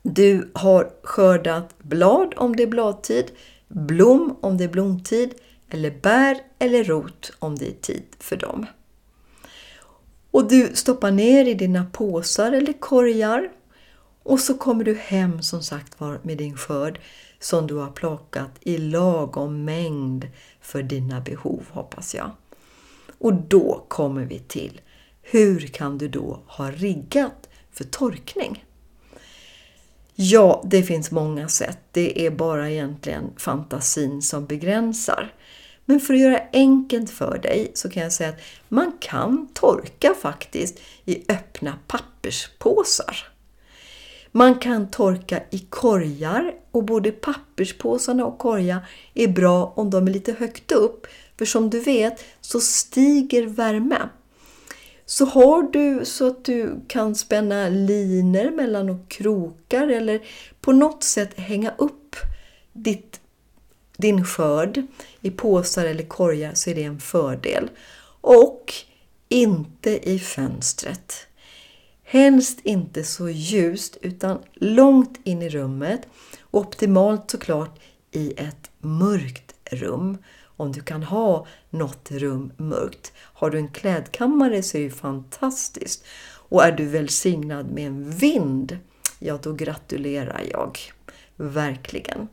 du 0.10 0.50
har 0.54 0.92
skördat 1.04 1.76
blad 1.78 2.34
om 2.38 2.56
det 2.56 2.64
är 2.64 2.68
bladtid, 2.68 3.32
blom 3.68 4.38
om 4.42 4.58
det 4.58 4.64
är 4.64 4.68
blomtid 4.68 5.34
eller 5.70 5.92
bär 5.92 6.38
eller 6.60 6.84
rot 6.84 7.32
om 7.40 7.56
det 7.56 7.68
är 7.68 7.74
tid 7.82 8.04
för 8.20 8.38
dem. 8.38 8.66
Och 10.32 10.50
du 10.50 10.72
stoppar 10.74 11.12
ner 11.12 11.46
i 11.46 11.54
dina 11.54 11.86
påsar 11.86 12.52
eller 12.52 12.74
korgar 12.74 13.52
och 14.24 14.40
så 14.40 14.58
kommer 14.58 14.84
du 14.84 14.96
hem 14.96 15.42
som 15.42 15.64
sagt 15.64 16.00
var 16.00 16.20
med 16.24 16.38
din 16.38 16.58
skörd 16.58 17.00
som 17.40 17.68
du 17.68 17.76
har 17.76 17.92
plockat 17.92 18.52
i 18.62 18.78
lagom 18.78 19.66
mängd 19.66 20.28
för 20.62 20.84
dina 20.84 21.22
behov 21.22 21.64
hoppas 21.72 22.16
jag. 22.16 22.32
Och 23.18 23.34
då 23.34 23.86
kommer 23.88 24.26
vi 24.26 24.40
till 24.40 24.82
hur 25.22 25.60
kan 25.60 25.98
du 25.98 26.08
då 26.08 26.40
ha 26.46 26.72
riggat 26.72 27.50
för 27.72 27.84
torkning? 27.84 28.64
Ja, 30.20 30.64
det 30.66 30.84
finns 30.84 31.12
många 31.12 31.48
sätt. 31.48 31.80
Det 31.92 32.26
är 32.26 32.32
bara 32.32 32.70
egentligen 32.70 33.24
fantasin 33.38 34.22
som 34.22 34.46
begränsar. 34.46 35.34
Men 35.86 36.00
för 36.00 36.14
att 36.14 36.20
göra 36.20 36.42
enkelt 36.54 37.10
för 37.10 37.38
dig 37.38 37.72
så 37.74 37.90
kan 37.90 38.04
jag 38.04 38.14
säga 38.14 38.30
att 38.30 38.40
man 38.68 38.92
kan 39.00 39.48
torka 39.54 40.14
faktiskt 40.22 40.80
i 41.06 41.24
öppna 41.32 41.74
papperspåsar. 41.88 43.28
Man 44.32 44.56
kan 44.56 44.92
torka 44.92 45.44
i 45.50 45.60
korgar 45.60 46.54
och 46.72 46.84
både 46.84 47.12
papperspåsarna 47.12 48.26
och 48.26 48.38
korgar 48.38 48.88
är 49.14 49.28
bra 49.28 49.74
om 49.76 49.90
de 49.90 50.08
är 50.08 50.12
lite 50.12 50.34
högt 50.34 50.72
upp. 50.72 51.08
För 51.38 51.46
som 51.46 51.70
du 51.70 51.80
vet 51.80 52.26
så 52.42 52.60
stiger 52.60 53.46
värme. 53.46 54.10
Så 55.10 55.26
har 55.26 55.64
du 55.64 56.06
så 56.06 56.28
att 56.28 56.46
du 56.46 56.82
kan 56.88 57.16
spänna 57.16 57.70
liner 57.70 58.52
mellan 58.52 58.90
och 58.90 59.10
krokar 59.10 59.88
eller 59.88 60.22
på 60.62 60.72
något 60.72 61.04
sätt 61.04 61.40
hänga 61.40 61.74
upp 61.78 62.16
ditt, 62.74 63.20
din 63.98 64.26
skörd 64.26 64.82
i 65.22 65.32
påsar 65.32 65.86
eller 65.86 66.04
korgar 66.04 66.52
så 66.54 66.70
är 66.70 66.76
det 66.76 66.84
en 66.84 67.00
fördel. 67.00 67.70
Och 68.22 68.74
inte 69.30 70.10
i 70.10 70.20
fönstret. 70.20 71.14
Helst 72.04 72.60
inte 72.64 73.04
så 73.04 73.30
ljust 73.30 73.98
utan 74.02 74.40
långt 74.54 75.20
in 75.24 75.42
i 75.42 75.50
rummet 75.50 76.02
och 76.42 76.62
optimalt 76.62 77.32
såklart 77.32 77.80
i 78.12 78.34
ett 78.38 78.72
mörkt 78.80 79.54
rum. 79.72 80.18
Om 80.58 80.72
du 80.72 80.82
kan 80.82 81.04
ha 81.04 81.48
något 81.70 82.12
rum 82.12 82.52
mörkt. 82.58 83.14
Har 83.18 83.50
du 83.50 83.58
en 83.58 83.72
klädkammare 83.72 84.64
så 84.64 84.78
är 84.78 84.84
det 84.84 84.90
fantastiskt. 84.90 86.06
Och 86.50 86.64
är 86.64 86.72
du 86.72 86.86
välsignad 86.86 87.72
med 87.72 87.88
en 87.88 88.12
vind, 88.12 88.78
ja 89.20 89.40
då 89.44 89.54
gratulerar 89.54 90.44
jag. 90.52 90.80
Verkligen. 91.36 92.28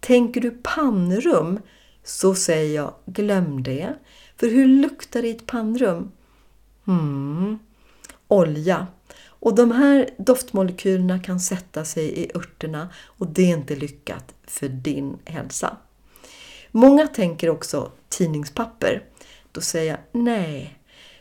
Tänker 0.00 0.40
du 0.40 0.50
pannrum 0.62 1.60
så 2.04 2.34
säger 2.34 2.76
jag 2.76 2.94
glöm 3.06 3.62
det. 3.62 3.94
För 4.36 4.46
hur 4.46 4.66
luktar 4.66 5.22
det 5.22 5.28
i 5.28 5.30
ett 5.30 5.46
pannrum? 5.46 6.12
Hmm, 6.84 7.58
olja. 8.28 8.86
Och 9.26 9.54
de 9.54 9.70
här 9.70 10.10
doftmolekylerna 10.18 11.18
kan 11.18 11.40
sätta 11.40 11.84
sig 11.84 12.18
i 12.18 12.30
örterna 12.34 12.88
och 13.04 13.26
det 13.26 13.42
är 13.42 13.56
inte 13.56 13.76
lyckat 13.76 14.34
för 14.46 14.68
din 14.68 15.18
hälsa. 15.24 15.76
Många 16.76 17.06
tänker 17.06 17.50
också 17.50 17.92
tidningspapper. 18.08 19.02
Då 19.52 19.60
säger 19.60 19.90
jag 19.90 20.22
nej. 20.24 20.78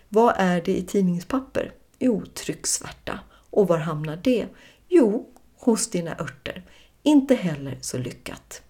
Vad 0.09 0.33
är 0.37 0.61
det 0.61 0.77
i 0.77 0.83
tidningspapper? 0.83 1.73
Jo, 1.99 2.23
trycksvärta. 2.25 3.19
Och 3.49 3.67
var 3.67 3.77
hamnar 3.77 4.19
det? 4.23 4.47
Jo, 4.89 5.29
hos 5.57 5.89
dina 5.89 6.11
örter. 6.11 6.63
Inte 7.03 7.35
heller 7.35 7.77
så 7.81 7.97
lyckat. 7.97 8.61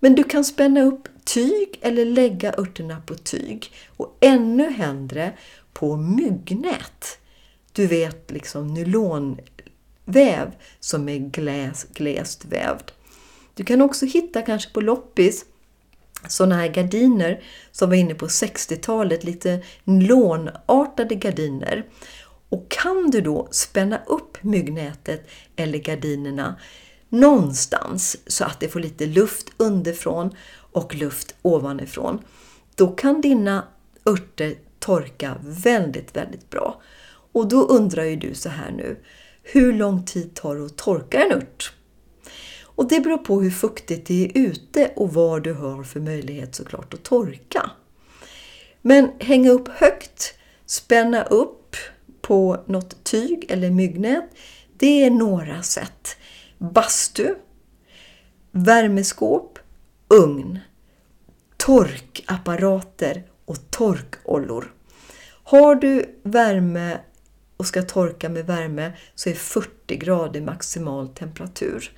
Men 0.00 0.14
du 0.14 0.24
kan 0.24 0.44
spänna 0.44 0.82
upp 0.82 1.08
tyg 1.24 1.78
eller 1.80 2.04
lägga 2.04 2.54
örterna 2.58 3.02
på 3.06 3.14
tyg 3.14 3.72
och 3.96 4.16
ännu 4.20 4.70
hellre 4.70 5.32
på 5.72 5.96
myggnät. 5.96 7.18
Du 7.72 7.86
vet 7.86 8.30
liksom 8.30 8.74
nylonväv 8.74 10.52
som 10.80 11.08
är 11.08 11.18
gläs, 11.18 11.86
gläst 11.92 12.44
vävd. 12.44 12.92
Du 13.54 13.64
kan 13.64 13.82
också 13.82 14.06
hitta 14.06 14.42
kanske 14.42 14.72
på 14.72 14.80
loppis 14.80 15.44
sådana 16.28 16.54
här 16.54 16.68
gardiner 16.68 17.42
som 17.72 17.88
var 17.88 17.96
inne 17.96 18.14
på 18.14 18.26
60-talet, 18.26 19.24
lite 19.24 19.62
lånartade 19.84 21.14
gardiner. 21.14 21.84
Och 22.48 22.70
kan 22.70 23.10
du 23.10 23.20
då 23.20 23.48
spänna 23.50 24.00
upp 24.06 24.42
myggnätet 24.42 25.28
eller 25.56 25.78
gardinerna 25.78 26.56
någonstans 27.08 28.16
så 28.26 28.44
att 28.44 28.60
det 28.60 28.68
får 28.68 28.80
lite 28.80 29.06
luft 29.06 29.48
underifrån 29.56 30.30
och 30.72 30.94
luft 30.94 31.34
ovanifrån, 31.42 32.18
då 32.74 32.88
kan 32.88 33.20
dina 33.20 33.64
örter 34.06 34.54
torka 34.78 35.36
väldigt, 35.40 36.16
väldigt 36.16 36.50
bra. 36.50 36.82
Och 37.32 37.48
då 37.48 37.62
undrar 37.62 38.04
ju 38.04 38.16
du 38.16 38.34
så 38.34 38.48
här 38.48 38.70
nu, 38.70 38.96
hur 39.42 39.72
lång 39.72 40.04
tid 40.04 40.34
tar 40.34 40.56
det 40.56 40.66
att 40.66 40.76
torka 40.76 41.24
en 41.24 41.32
ört? 41.32 41.72
Och 42.78 42.88
det 42.88 43.00
beror 43.00 43.18
på 43.18 43.40
hur 43.40 43.50
fuktigt 43.50 44.06
det 44.06 44.24
är 44.24 44.38
ute 44.38 44.92
och 44.96 45.12
vad 45.12 45.42
du 45.42 45.52
har 45.52 45.84
för 45.84 46.00
möjlighet 46.00 46.54
såklart 46.54 46.94
att 46.94 47.02
torka. 47.02 47.70
Men 48.82 49.10
hänga 49.20 49.50
upp 49.50 49.68
högt, 49.68 50.34
spänna 50.66 51.22
upp 51.22 51.76
på 52.20 52.64
något 52.66 53.04
tyg 53.04 53.46
eller 53.48 53.70
myggnät, 53.70 54.24
det 54.76 55.04
är 55.04 55.10
några 55.10 55.62
sätt. 55.62 56.16
Bastu, 56.58 57.34
värmeskåp, 58.50 59.58
ugn, 60.08 60.58
torkapparater 61.56 63.22
och 63.44 63.70
torkollor. 63.70 64.72
Har 65.42 65.74
du 65.74 66.18
värme 66.22 66.98
och 67.56 67.66
ska 67.66 67.82
torka 67.82 68.28
med 68.28 68.46
värme 68.46 68.92
så 69.14 69.30
är 69.30 69.34
40 69.34 69.96
grader 69.96 70.40
maximal 70.40 71.08
temperatur. 71.08 71.92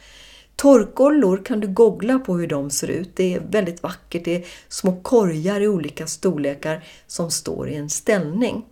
Torkollor 0.60 1.44
kan 1.44 1.60
du 1.60 1.68
googla 1.68 2.18
på 2.18 2.38
hur 2.38 2.46
de 2.46 2.70
ser 2.70 2.88
ut. 2.88 3.16
Det 3.16 3.34
är 3.34 3.40
väldigt 3.40 3.82
vackert. 3.82 4.24
Det 4.24 4.36
är 4.36 4.46
små 4.68 5.00
korgar 5.02 5.60
i 5.60 5.68
olika 5.68 6.06
storlekar 6.06 6.84
som 7.06 7.30
står 7.30 7.68
i 7.68 7.76
en 7.76 7.90
ställning. 7.90 8.64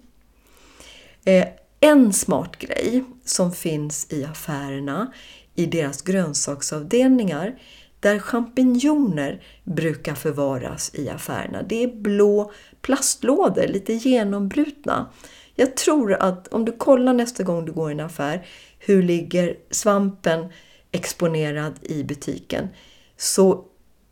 Eh, 1.25 1.49
en 1.81 2.13
smart 2.13 2.57
grej 2.57 3.05
som 3.25 3.53
finns 3.53 4.13
i 4.13 4.25
affärerna, 4.25 5.13
i 5.55 5.67
deras 5.67 6.03
grönsaksavdelningar, 6.03 7.59
där 8.01 8.19
champinjoner 8.19 9.43
brukar 9.65 10.15
förvaras 10.15 10.91
i 10.95 11.09
affärerna. 11.09 11.63
Det 11.63 11.83
är 11.83 11.89
blå 11.89 12.53
plastlådor, 12.83 13.67
lite 13.67 13.93
genombrutna. 13.93 15.11
Jag 15.55 15.77
tror 15.77 16.13
att 16.13 16.49
om 16.49 16.65
du 16.65 16.73
kollar 16.73 17.13
nästa 17.13 17.43
gång 17.43 17.65
du 17.65 17.73
går 17.73 17.91
i 17.91 17.95
en 17.95 18.01
affär, 18.01 18.47
hur 18.79 19.03
ligger 19.03 19.57
svampen 19.71 20.49
exponerad 20.93 21.75
i 21.83 22.05
butiken, 22.05 22.69
så 23.17 23.65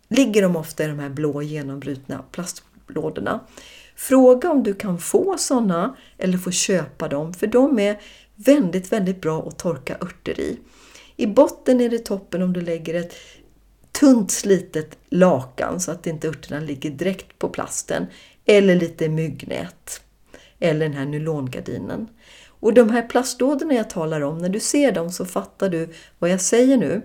ligger 0.09 0.43
de 0.43 0.57
ofta 0.57 0.85
i 0.85 0.87
de 0.87 0.99
här 0.99 1.09
blå 1.09 1.43
genombrutna 1.43 2.25
plastlådorna. 2.33 3.41
Fråga 3.97 4.51
om 4.51 4.63
du 4.63 4.75
kan 4.75 4.99
få 4.99 5.35
sådana 5.39 5.97
eller 6.19 6.39
få 6.39 6.51
köpa 6.51 7.09
dem, 7.09 7.35
för 7.35 7.47
de 7.47 7.79
är 7.79 8.01
väldigt, 8.35 8.93
väldigt 8.93 9.21
bra 9.21 9.49
att 9.49 9.59
torka 9.59 9.97
örter 10.01 10.41
i. 10.41 10.59
I 11.17 11.27
botten 11.27 11.81
är 11.81 11.89
det 11.89 11.99
toppen 11.99 12.43
om 12.43 12.53
du 12.53 12.61
lägger 12.61 12.95
ett 12.95 13.15
tunt 13.93 14.31
slitet 14.31 14.99
lakan 15.09 15.81
så 15.81 15.91
att 15.91 16.07
inte 16.07 16.29
örterna 16.29 16.61
ligger 16.61 16.91
direkt 16.91 17.39
på 17.39 17.49
plasten 17.49 18.07
eller 18.45 18.75
lite 18.75 19.09
myggnät 19.09 20.01
eller 20.59 20.81
den 20.89 20.99
här 20.99 21.07
nylongardinen. 21.07 22.09
Och 22.67 22.75
de 22.75 22.91
här 22.91 23.03
plastlådorna 23.03 23.75
jag 23.75 23.91
talar 23.91 24.21
om, 24.21 24.39
när 24.39 24.49
du 24.49 24.61
ser 24.61 24.93
dem 24.93 25.13
så 25.13 25.25
fattar 25.25 25.69
du 25.69 25.89
vad 26.19 26.31
jag 26.31 26.41
säger 26.41 26.77
nu. 26.77 27.03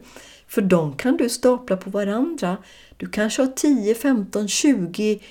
För 0.47 0.61
de 0.61 0.97
kan 0.97 1.17
du 1.17 1.29
stapla 1.29 1.77
på 1.77 1.89
varandra. 1.89 2.57
Du 2.97 3.09
kanske 3.09 3.41
har 3.41 3.51
10, 3.55 3.95
15, 3.95 4.47
20 4.47 5.21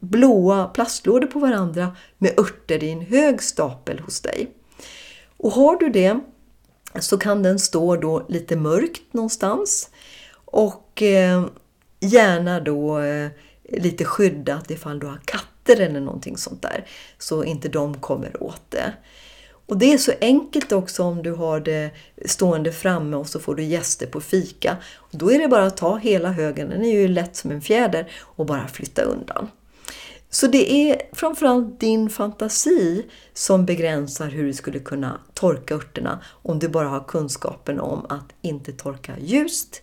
blåa 0.00 0.66
plastlådor 0.66 1.26
på 1.26 1.38
varandra 1.38 1.96
med 2.18 2.40
örter 2.40 2.84
i 2.84 2.90
en 2.90 3.00
hög 3.00 3.42
stapel 3.42 3.98
hos 3.98 4.20
dig. 4.20 4.50
Och 5.36 5.52
har 5.52 5.76
du 5.76 5.88
det 5.88 6.20
så 7.00 7.18
kan 7.18 7.42
den 7.42 7.58
stå 7.58 7.96
då 7.96 8.26
lite 8.28 8.56
mörkt 8.56 9.12
någonstans 9.12 9.90
och 10.44 11.02
eh, 11.02 11.46
gärna 12.00 12.60
då 12.60 12.98
eh, 12.98 13.28
lite 13.68 14.04
skyddat 14.04 14.70
ifall 14.70 14.98
du 14.98 15.06
har 15.06 15.20
katter 15.24 15.80
eller 15.80 16.00
någonting 16.00 16.36
sånt 16.36 16.62
där 16.62 16.86
så 17.18 17.44
inte 17.44 17.68
de 17.68 18.00
kommer 18.00 18.42
åt 18.42 18.62
det. 18.68 18.94
Och 19.70 19.78
det 19.78 19.92
är 19.92 19.98
så 19.98 20.12
enkelt 20.20 20.72
också 20.72 21.02
om 21.02 21.22
du 21.22 21.32
har 21.32 21.60
det 21.60 21.90
stående 22.24 22.72
framme 22.72 23.16
och 23.16 23.28
så 23.28 23.40
får 23.40 23.54
du 23.54 23.62
gäster 23.62 24.06
på 24.06 24.20
fika. 24.20 24.76
Då 25.10 25.32
är 25.32 25.38
det 25.38 25.48
bara 25.48 25.66
att 25.66 25.76
ta 25.76 25.96
hela 25.96 26.32
högen, 26.32 26.70
den 26.70 26.84
är 26.84 26.92
ju 26.92 27.08
lätt 27.08 27.36
som 27.36 27.50
en 27.50 27.60
fjäder, 27.60 28.12
och 28.22 28.46
bara 28.46 28.68
flytta 28.68 29.02
undan. 29.02 29.48
Så 30.30 30.46
det 30.46 30.72
är 30.72 31.02
framförallt 31.12 31.80
din 31.80 32.10
fantasi 32.10 33.06
som 33.34 33.66
begränsar 33.66 34.28
hur 34.28 34.44
du 34.44 34.52
skulle 34.52 34.78
kunna 34.78 35.20
torka 35.34 35.74
örterna 35.74 36.22
om 36.26 36.58
du 36.58 36.68
bara 36.68 36.88
har 36.88 37.04
kunskapen 37.08 37.80
om 37.80 38.06
att 38.08 38.32
inte 38.42 38.72
torka 38.72 39.12
ljust, 39.18 39.82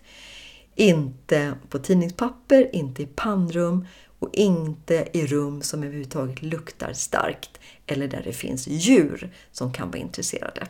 inte 0.76 1.54
på 1.70 1.80
tidningspapper, 1.80 2.76
inte 2.76 3.04
i 3.04 3.06
pannrum 3.06 3.88
och 4.20 4.30
inte 4.34 5.08
i 5.14 5.28
rum 5.28 5.62
som 5.62 5.84
överhuvudtaget 5.84 6.42
luktar 6.42 6.94
starkt 6.94 7.60
eller 7.88 8.08
där 8.08 8.22
det 8.24 8.34
finns 8.34 8.68
djur 8.68 9.30
som 9.52 9.74
kan 9.74 9.92
vara 9.92 9.98
intresserade. 9.98 10.68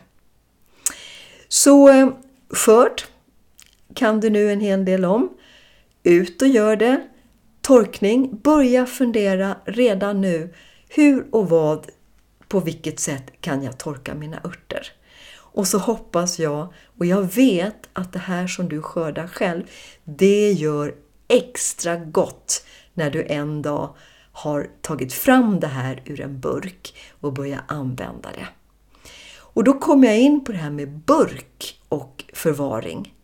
Så 1.48 1.88
eh, 1.88 2.08
skörd 2.50 3.02
kan 3.94 4.20
du 4.20 4.30
nu 4.30 4.52
en 4.52 4.60
hel 4.60 4.84
del 4.84 5.04
om. 5.04 5.36
Ut 6.02 6.42
och 6.42 6.48
gör 6.48 6.76
det. 6.76 7.08
Torkning, 7.60 8.40
börja 8.42 8.86
fundera 8.86 9.56
redan 9.64 10.20
nu. 10.20 10.54
Hur 10.88 11.26
och 11.30 11.48
vad, 11.48 11.86
på 12.48 12.60
vilket 12.60 13.00
sätt 13.00 13.32
kan 13.40 13.62
jag 13.62 13.78
torka 13.78 14.14
mina 14.14 14.40
örter? 14.44 14.92
Och 15.34 15.68
så 15.68 15.78
hoppas 15.78 16.38
jag, 16.38 16.72
och 16.98 17.06
jag 17.06 17.34
vet 17.34 17.88
att 17.92 18.12
det 18.12 18.18
här 18.18 18.46
som 18.46 18.68
du 18.68 18.82
skördar 18.82 19.26
själv, 19.26 19.62
det 20.04 20.52
gör 20.52 20.94
extra 21.28 21.96
gott 21.96 22.64
när 22.98 23.10
du 23.10 23.26
en 23.28 23.62
dag 23.62 23.94
har 24.32 24.70
tagit 24.80 25.12
fram 25.12 25.60
det 25.60 25.66
här 25.66 26.02
ur 26.04 26.20
en 26.20 26.40
burk 26.40 26.94
och 27.20 27.32
börjar 27.32 27.64
använda 27.68 28.28
det. 28.32 28.46
Och 29.38 29.64
då 29.64 29.72
kommer 29.72 30.08
jag 30.08 30.18
in 30.18 30.44
på 30.44 30.52
det 30.52 30.58
här 30.58 30.70
med 30.70 30.88
burk 30.88 31.80
och 31.88 32.24
förvaring. 32.32 33.14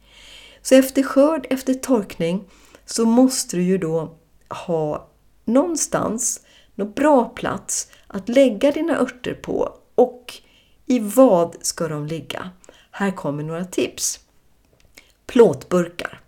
Så 0.62 0.74
efter 0.74 1.02
skörd, 1.02 1.46
efter 1.50 1.74
torkning, 1.74 2.44
så 2.84 3.04
måste 3.04 3.56
du 3.56 3.62
ju 3.62 3.78
då 3.78 4.14
ha 4.48 5.08
någonstans, 5.44 6.40
någon 6.74 6.92
bra 6.92 7.24
plats 7.24 7.90
att 8.06 8.28
lägga 8.28 8.70
dina 8.70 8.98
örter 9.00 9.34
på 9.34 9.78
och 9.94 10.34
i 10.86 10.98
vad 10.98 11.56
ska 11.60 11.88
de 11.88 12.06
ligga? 12.06 12.50
Här 12.90 13.10
kommer 13.10 13.42
några 13.42 13.64
tips. 13.64 14.20
Plåtburkar, 15.26 16.20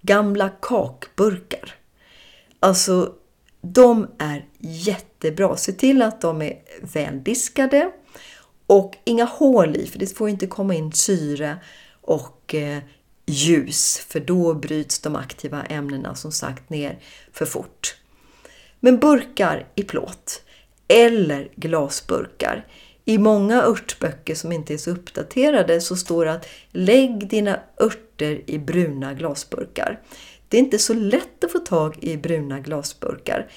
gamla 0.00 0.48
kakburkar. 0.48 1.75
Alltså, 2.66 3.12
de 3.60 4.06
är 4.18 4.44
jättebra. 4.58 5.56
Se 5.56 5.72
till 5.72 6.02
att 6.02 6.20
de 6.20 6.42
är 6.42 6.58
väldiskade 6.80 7.90
och 8.66 8.96
inga 9.04 9.24
hål 9.24 9.76
i, 9.76 9.86
för 9.86 9.98
det 9.98 10.16
får 10.16 10.28
inte 10.28 10.46
komma 10.46 10.74
in 10.74 10.92
syre 10.92 11.56
och 12.00 12.54
eh, 12.54 12.78
ljus, 13.26 13.98
för 14.08 14.20
då 14.20 14.54
bryts 14.54 14.98
de 14.98 15.16
aktiva 15.16 15.62
ämnena 15.62 16.14
som 16.14 16.32
sagt 16.32 16.70
ner 16.70 16.98
för 17.32 17.46
fort. 17.46 17.96
Men 18.80 18.98
burkar 18.98 19.66
i 19.74 19.82
plåt 19.82 20.42
eller 20.88 21.48
glasburkar. 21.56 22.66
I 23.04 23.18
många 23.18 23.62
örtböcker 23.62 24.34
som 24.34 24.52
inte 24.52 24.74
är 24.74 24.78
så 24.78 24.90
uppdaterade 24.90 25.80
så 25.80 25.96
står 25.96 26.24
det 26.24 26.32
att 26.32 26.48
lägg 26.70 27.28
dina 27.28 27.60
örter 27.80 28.50
i 28.50 28.58
bruna 28.58 29.14
glasburkar. 29.14 30.00
Det 30.48 30.56
är 30.56 30.60
inte 30.60 30.78
så 30.78 30.94
lätt 30.94 31.44
att 31.44 31.52
få 31.52 31.58
tag 31.58 31.98
i 32.00 32.16
bruna 32.16 32.60
glasburkar. 32.60 33.50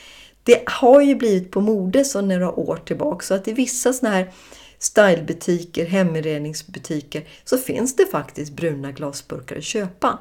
Det 0.43 0.63
har 0.65 1.01
ju 1.01 1.15
blivit 1.15 1.51
på 1.51 1.61
mode 1.61 2.05
sedan 2.05 2.27
några 2.27 2.51
år 2.51 2.77
tillbaka 2.85 3.25
så 3.25 3.33
att 3.33 3.47
i 3.47 3.53
vissa 3.53 3.93
sådana 3.93 4.15
här 4.15 4.31
stylebutiker, 4.79 5.85
heminredningsbutiker 5.85 7.27
så 7.43 7.57
finns 7.57 7.95
det 7.95 8.05
faktiskt 8.05 8.53
bruna 8.53 8.91
glasburkar 8.91 9.57
att 9.57 9.63
köpa. 9.63 10.19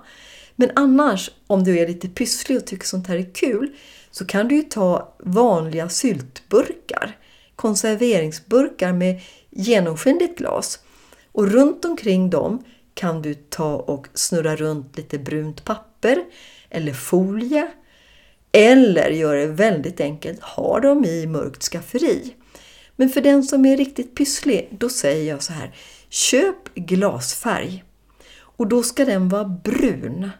Men 0.56 0.70
annars, 0.74 1.30
om 1.46 1.64
du 1.64 1.78
är 1.78 1.88
lite 1.88 2.08
pysslig 2.08 2.58
och 2.58 2.66
tycker 2.66 2.86
sånt 2.86 3.06
här 3.06 3.16
är 3.16 3.34
kul, 3.34 3.70
så 4.10 4.26
kan 4.26 4.48
du 4.48 4.56
ju 4.56 4.62
ta 4.62 5.14
vanliga 5.18 5.88
syltburkar, 5.88 7.16
konserveringsburkar 7.56 8.92
med 8.92 9.20
genomskinligt 9.50 10.38
glas. 10.38 10.78
Och 11.32 11.50
runt 11.50 11.84
omkring 11.84 12.30
dem 12.30 12.64
kan 12.94 13.22
du 13.22 13.34
ta 13.34 13.76
och 13.76 14.08
snurra 14.14 14.56
runt 14.56 14.96
lite 14.96 15.18
brunt 15.18 15.64
papper 15.64 16.24
eller 16.70 16.92
folie. 16.92 17.68
Eller 18.52 19.10
gör 19.10 19.36
det 19.36 19.46
väldigt 19.46 20.00
enkelt, 20.00 20.42
ha 20.42 20.80
dem 20.80 21.04
i 21.04 21.26
mörkt 21.26 21.62
skafferi. 21.62 22.34
Men 22.96 23.08
för 23.08 23.20
den 23.20 23.42
som 23.42 23.66
är 23.66 23.76
riktigt 23.76 24.16
pysslig, 24.16 24.68
då 24.70 24.88
säger 24.88 25.30
jag 25.30 25.42
så 25.42 25.52
här. 25.52 25.74
Köp 26.08 26.74
glasfärg. 26.74 27.84
Och 28.40 28.66
då 28.66 28.82
ska 28.82 29.04
den 29.04 29.28
vara 29.28 29.44
brun. 29.44 30.30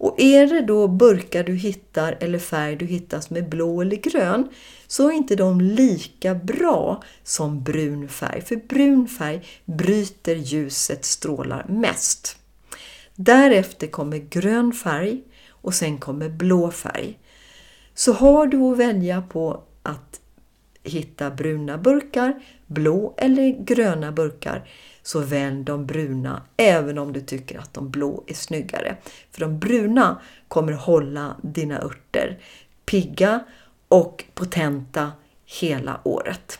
Och 0.00 0.20
är 0.20 0.46
det 0.46 0.60
då 0.60 0.88
burkar 0.88 1.44
du 1.44 1.54
hittar 1.54 2.18
eller 2.20 2.38
färg 2.38 2.76
du 2.76 2.86
hittar 2.86 3.20
som 3.20 3.36
är 3.36 3.42
blå 3.42 3.80
eller 3.80 3.96
grön 3.96 4.48
så 4.86 5.08
är 5.08 5.12
inte 5.12 5.36
de 5.36 5.60
lika 5.60 6.34
bra 6.34 7.02
som 7.22 7.62
brun 7.62 8.08
färg. 8.08 8.40
För 8.40 8.56
brun 8.56 9.08
färg 9.08 9.46
bryter 9.64 10.36
ljusets 10.36 11.10
strålar 11.10 11.66
mest. 11.68 12.36
Därefter 13.14 13.86
kommer 13.86 14.18
grön 14.18 14.72
färg 14.72 15.22
och 15.62 15.74
sen 15.74 15.98
kommer 15.98 16.28
blå 16.28 16.70
färg. 16.70 17.18
Så 17.94 18.12
har 18.12 18.46
du 18.46 18.62
att 18.62 18.78
välja 18.78 19.22
på 19.22 19.62
att 19.82 20.20
hitta 20.82 21.30
bruna 21.30 21.78
burkar, 21.78 22.42
blå 22.66 23.14
eller 23.16 23.64
gröna 23.64 24.12
burkar, 24.12 24.68
så 25.02 25.20
välj 25.20 25.64
de 25.64 25.86
bruna 25.86 26.42
även 26.56 26.98
om 26.98 27.12
du 27.12 27.20
tycker 27.20 27.58
att 27.58 27.74
de 27.74 27.90
blå 27.90 28.24
är 28.26 28.34
snyggare. 28.34 28.96
För 29.30 29.40
de 29.40 29.58
bruna 29.58 30.20
kommer 30.48 30.72
hålla 30.72 31.36
dina 31.42 31.82
örter 31.82 32.38
pigga 32.86 33.44
och 33.88 34.24
potenta 34.34 35.12
hela 35.60 36.00
året. 36.04 36.58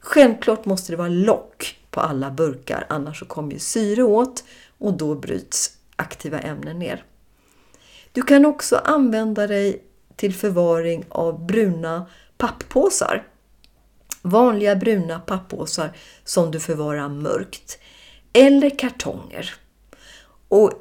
Självklart 0.00 0.64
måste 0.64 0.92
det 0.92 0.96
vara 0.96 1.08
lock 1.08 1.78
på 1.90 2.00
alla 2.00 2.30
burkar 2.30 2.86
annars 2.88 3.18
så 3.18 3.24
kommer 3.24 3.52
ju 3.52 3.58
syre 3.58 4.02
åt 4.02 4.44
och 4.78 4.96
då 4.96 5.14
bryts 5.14 5.78
aktiva 5.96 6.38
ämnen 6.38 6.78
ner. 6.78 7.04
Du 8.14 8.22
kan 8.22 8.46
också 8.46 8.76
använda 8.76 9.46
dig 9.46 9.82
till 10.16 10.34
förvaring 10.34 11.04
av 11.08 11.46
bruna 11.46 12.06
papppåsar 12.38 13.26
vanliga 14.24 14.76
bruna 14.76 15.20
pappåsar 15.20 15.96
som 16.24 16.50
du 16.50 16.60
förvarar 16.60 17.08
mörkt 17.08 17.78
eller 18.32 18.70
kartonger. 18.70 19.54
Och 20.48 20.72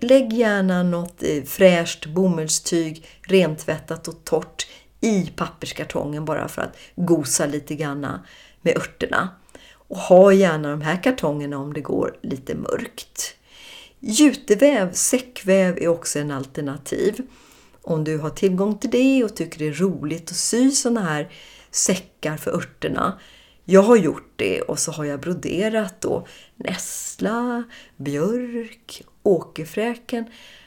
lägg 0.00 0.32
gärna 0.32 0.82
något 0.82 1.22
eh, 1.22 1.42
fräscht 1.42 2.06
bomullstyg, 2.06 3.06
rentvättat 3.22 4.08
och 4.08 4.24
torrt 4.24 4.66
i 5.00 5.32
papperskartongen 5.36 6.24
bara 6.24 6.48
för 6.48 6.62
att 6.62 6.76
gosa 6.96 7.46
lite 7.46 7.74
grann 7.74 8.06
med 8.62 8.76
örterna. 8.76 9.28
Och 9.72 9.98
ha 9.98 10.32
gärna 10.32 10.70
de 10.70 10.80
här 10.80 11.02
kartongerna 11.02 11.58
om 11.58 11.72
det 11.72 11.80
går 11.80 12.16
lite 12.22 12.54
mörkt. 12.54 13.36
Juteväv, 14.00 14.92
säckväv 14.92 15.78
är 15.78 15.88
också 15.88 16.18
en 16.18 16.30
alternativ. 16.30 17.22
Om 17.82 18.04
du 18.04 18.18
har 18.18 18.30
tillgång 18.30 18.78
till 18.78 18.90
det 18.90 19.24
och 19.24 19.36
tycker 19.36 19.58
det 19.58 19.68
är 19.68 19.72
roligt 19.72 20.30
att 20.30 20.36
sy 20.36 20.70
såna 20.70 21.00
här 21.00 21.32
säckar 21.70 22.36
för 22.36 22.50
örterna. 22.50 23.18
Jag 23.64 23.82
har 23.82 23.96
gjort 23.96 24.32
det 24.36 24.60
och 24.60 24.78
så 24.78 24.92
har 24.92 25.04
jag 25.04 25.20
broderat 25.20 26.00
då 26.00 26.26
nässla, 26.56 27.64
björk, 27.96 29.02
åkerfräken. 29.22 30.24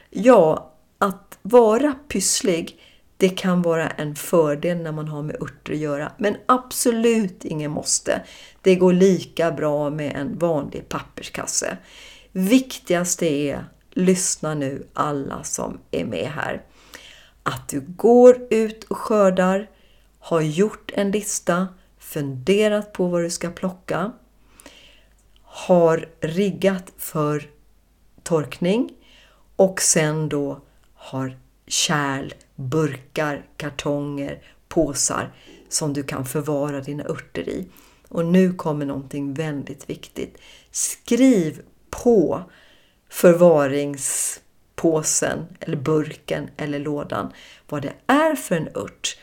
Ja, 0.09 0.73
att 0.97 1.37
vara 1.41 1.95
pysslig 2.07 2.79
det 3.17 3.29
kan 3.29 3.61
vara 3.61 3.89
en 3.89 4.15
fördel 4.15 4.77
när 4.77 4.91
man 4.91 5.07
har 5.07 5.21
med 5.21 5.41
örter 5.41 5.73
att 5.73 5.79
göra, 5.79 6.11
men 6.17 6.35
absolut 6.45 7.45
ingen 7.45 7.71
måste. 7.71 8.21
Det 8.61 8.75
går 8.75 8.93
lika 8.93 9.51
bra 9.51 9.89
med 9.89 10.15
en 10.15 10.37
vanlig 10.37 10.89
papperskasse. 10.89 11.77
Viktigaste 12.35 13.25
är, 13.25 13.65
lyssna 13.91 14.53
nu 14.53 14.87
alla 14.93 15.43
som 15.43 15.79
är 15.91 16.05
med 16.05 16.27
här, 16.27 16.61
att 17.43 17.69
du 17.69 17.79
går 17.81 18.47
ut 18.49 18.83
och 18.83 18.97
skördar, 18.97 19.69
har 20.19 20.41
gjort 20.41 20.91
en 20.95 21.11
lista, 21.11 21.67
funderat 21.97 22.93
på 22.93 23.07
vad 23.07 23.23
du 23.23 23.29
ska 23.29 23.49
plocka, 23.49 24.11
har 25.43 26.09
riggat 26.21 26.91
för 26.97 27.49
torkning 28.23 28.91
och 29.55 29.81
sen 29.81 30.29
då 30.29 30.61
har 30.93 31.37
kärl, 31.67 32.33
burkar, 32.55 33.45
kartonger, 33.57 34.43
påsar 34.67 35.33
som 35.69 35.93
du 35.93 36.03
kan 36.03 36.25
förvara 36.25 36.81
dina 36.81 37.03
örter 37.03 37.49
i. 37.49 37.67
Och 38.07 38.25
nu 38.25 38.53
kommer 38.53 38.85
någonting 38.85 39.33
väldigt 39.33 39.89
viktigt. 39.89 40.37
Skriv 40.71 41.61
på 42.03 42.43
förvaringspåsen 43.09 45.45
eller 45.59 45.77
burken 45.77 46.49
eller 46.57 46.79
lådan 46.79 47.33
vad 47.69 47.81
det 47.81 47.93
är 48.07 48.35
för 48.35 48.55
en 48.55 48.69
ört 48.75 49.17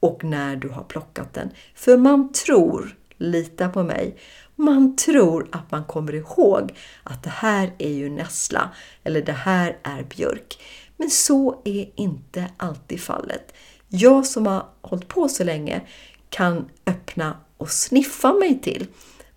och 0.00 0.24
när 0.24 0.56
du 0.56 0.68
har 0.68 0.84
plockat 0.84 1.34
den. 1.34 1.50
För 1.74 1.96
man 1.96 2.32
tror, 2.32 2.96
lita 3.16 3.68
på 3.68 3.82
mig, 3.82 4.16
man 4.54 4.96
tror 4.96 5.48
att 5.52 5.70
man 5.70 5.84
kommer 5.84 6.14
ihåg 6.14 6.74
att 7.02 7.22
det 7.22 7.30
här 7.30 7.72
är 7.78 7.92
ju 7.92 8.10
nässla 8.10 8.70
eller 9.04 9.22
det 9.22 9.32
här 9.32 9.78
är 9.82 10.02
björk. 10.02 10.62
Men 10.96 11.10
så 11.10 11.60
är 11.64 11.90
inte 11.94 12.50
alltid 12.56 13.00
fallet. 13.00 13.54
Jag 13.88 14.26
som 14.26 14.46
har 14.46 14.66
hållit 14.80 15.08
på 15.08 15.28
så 15.28 15.44
länge 15.44 15.80
kan 16.28 16.68
öppna 16.86 17.36
och 17.56 17.70
sniffa 17.70 18.32
mig 18.32 18.60
till 18.60 18.86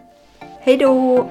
Hej 0.60 0.76
då! 0.76 1.28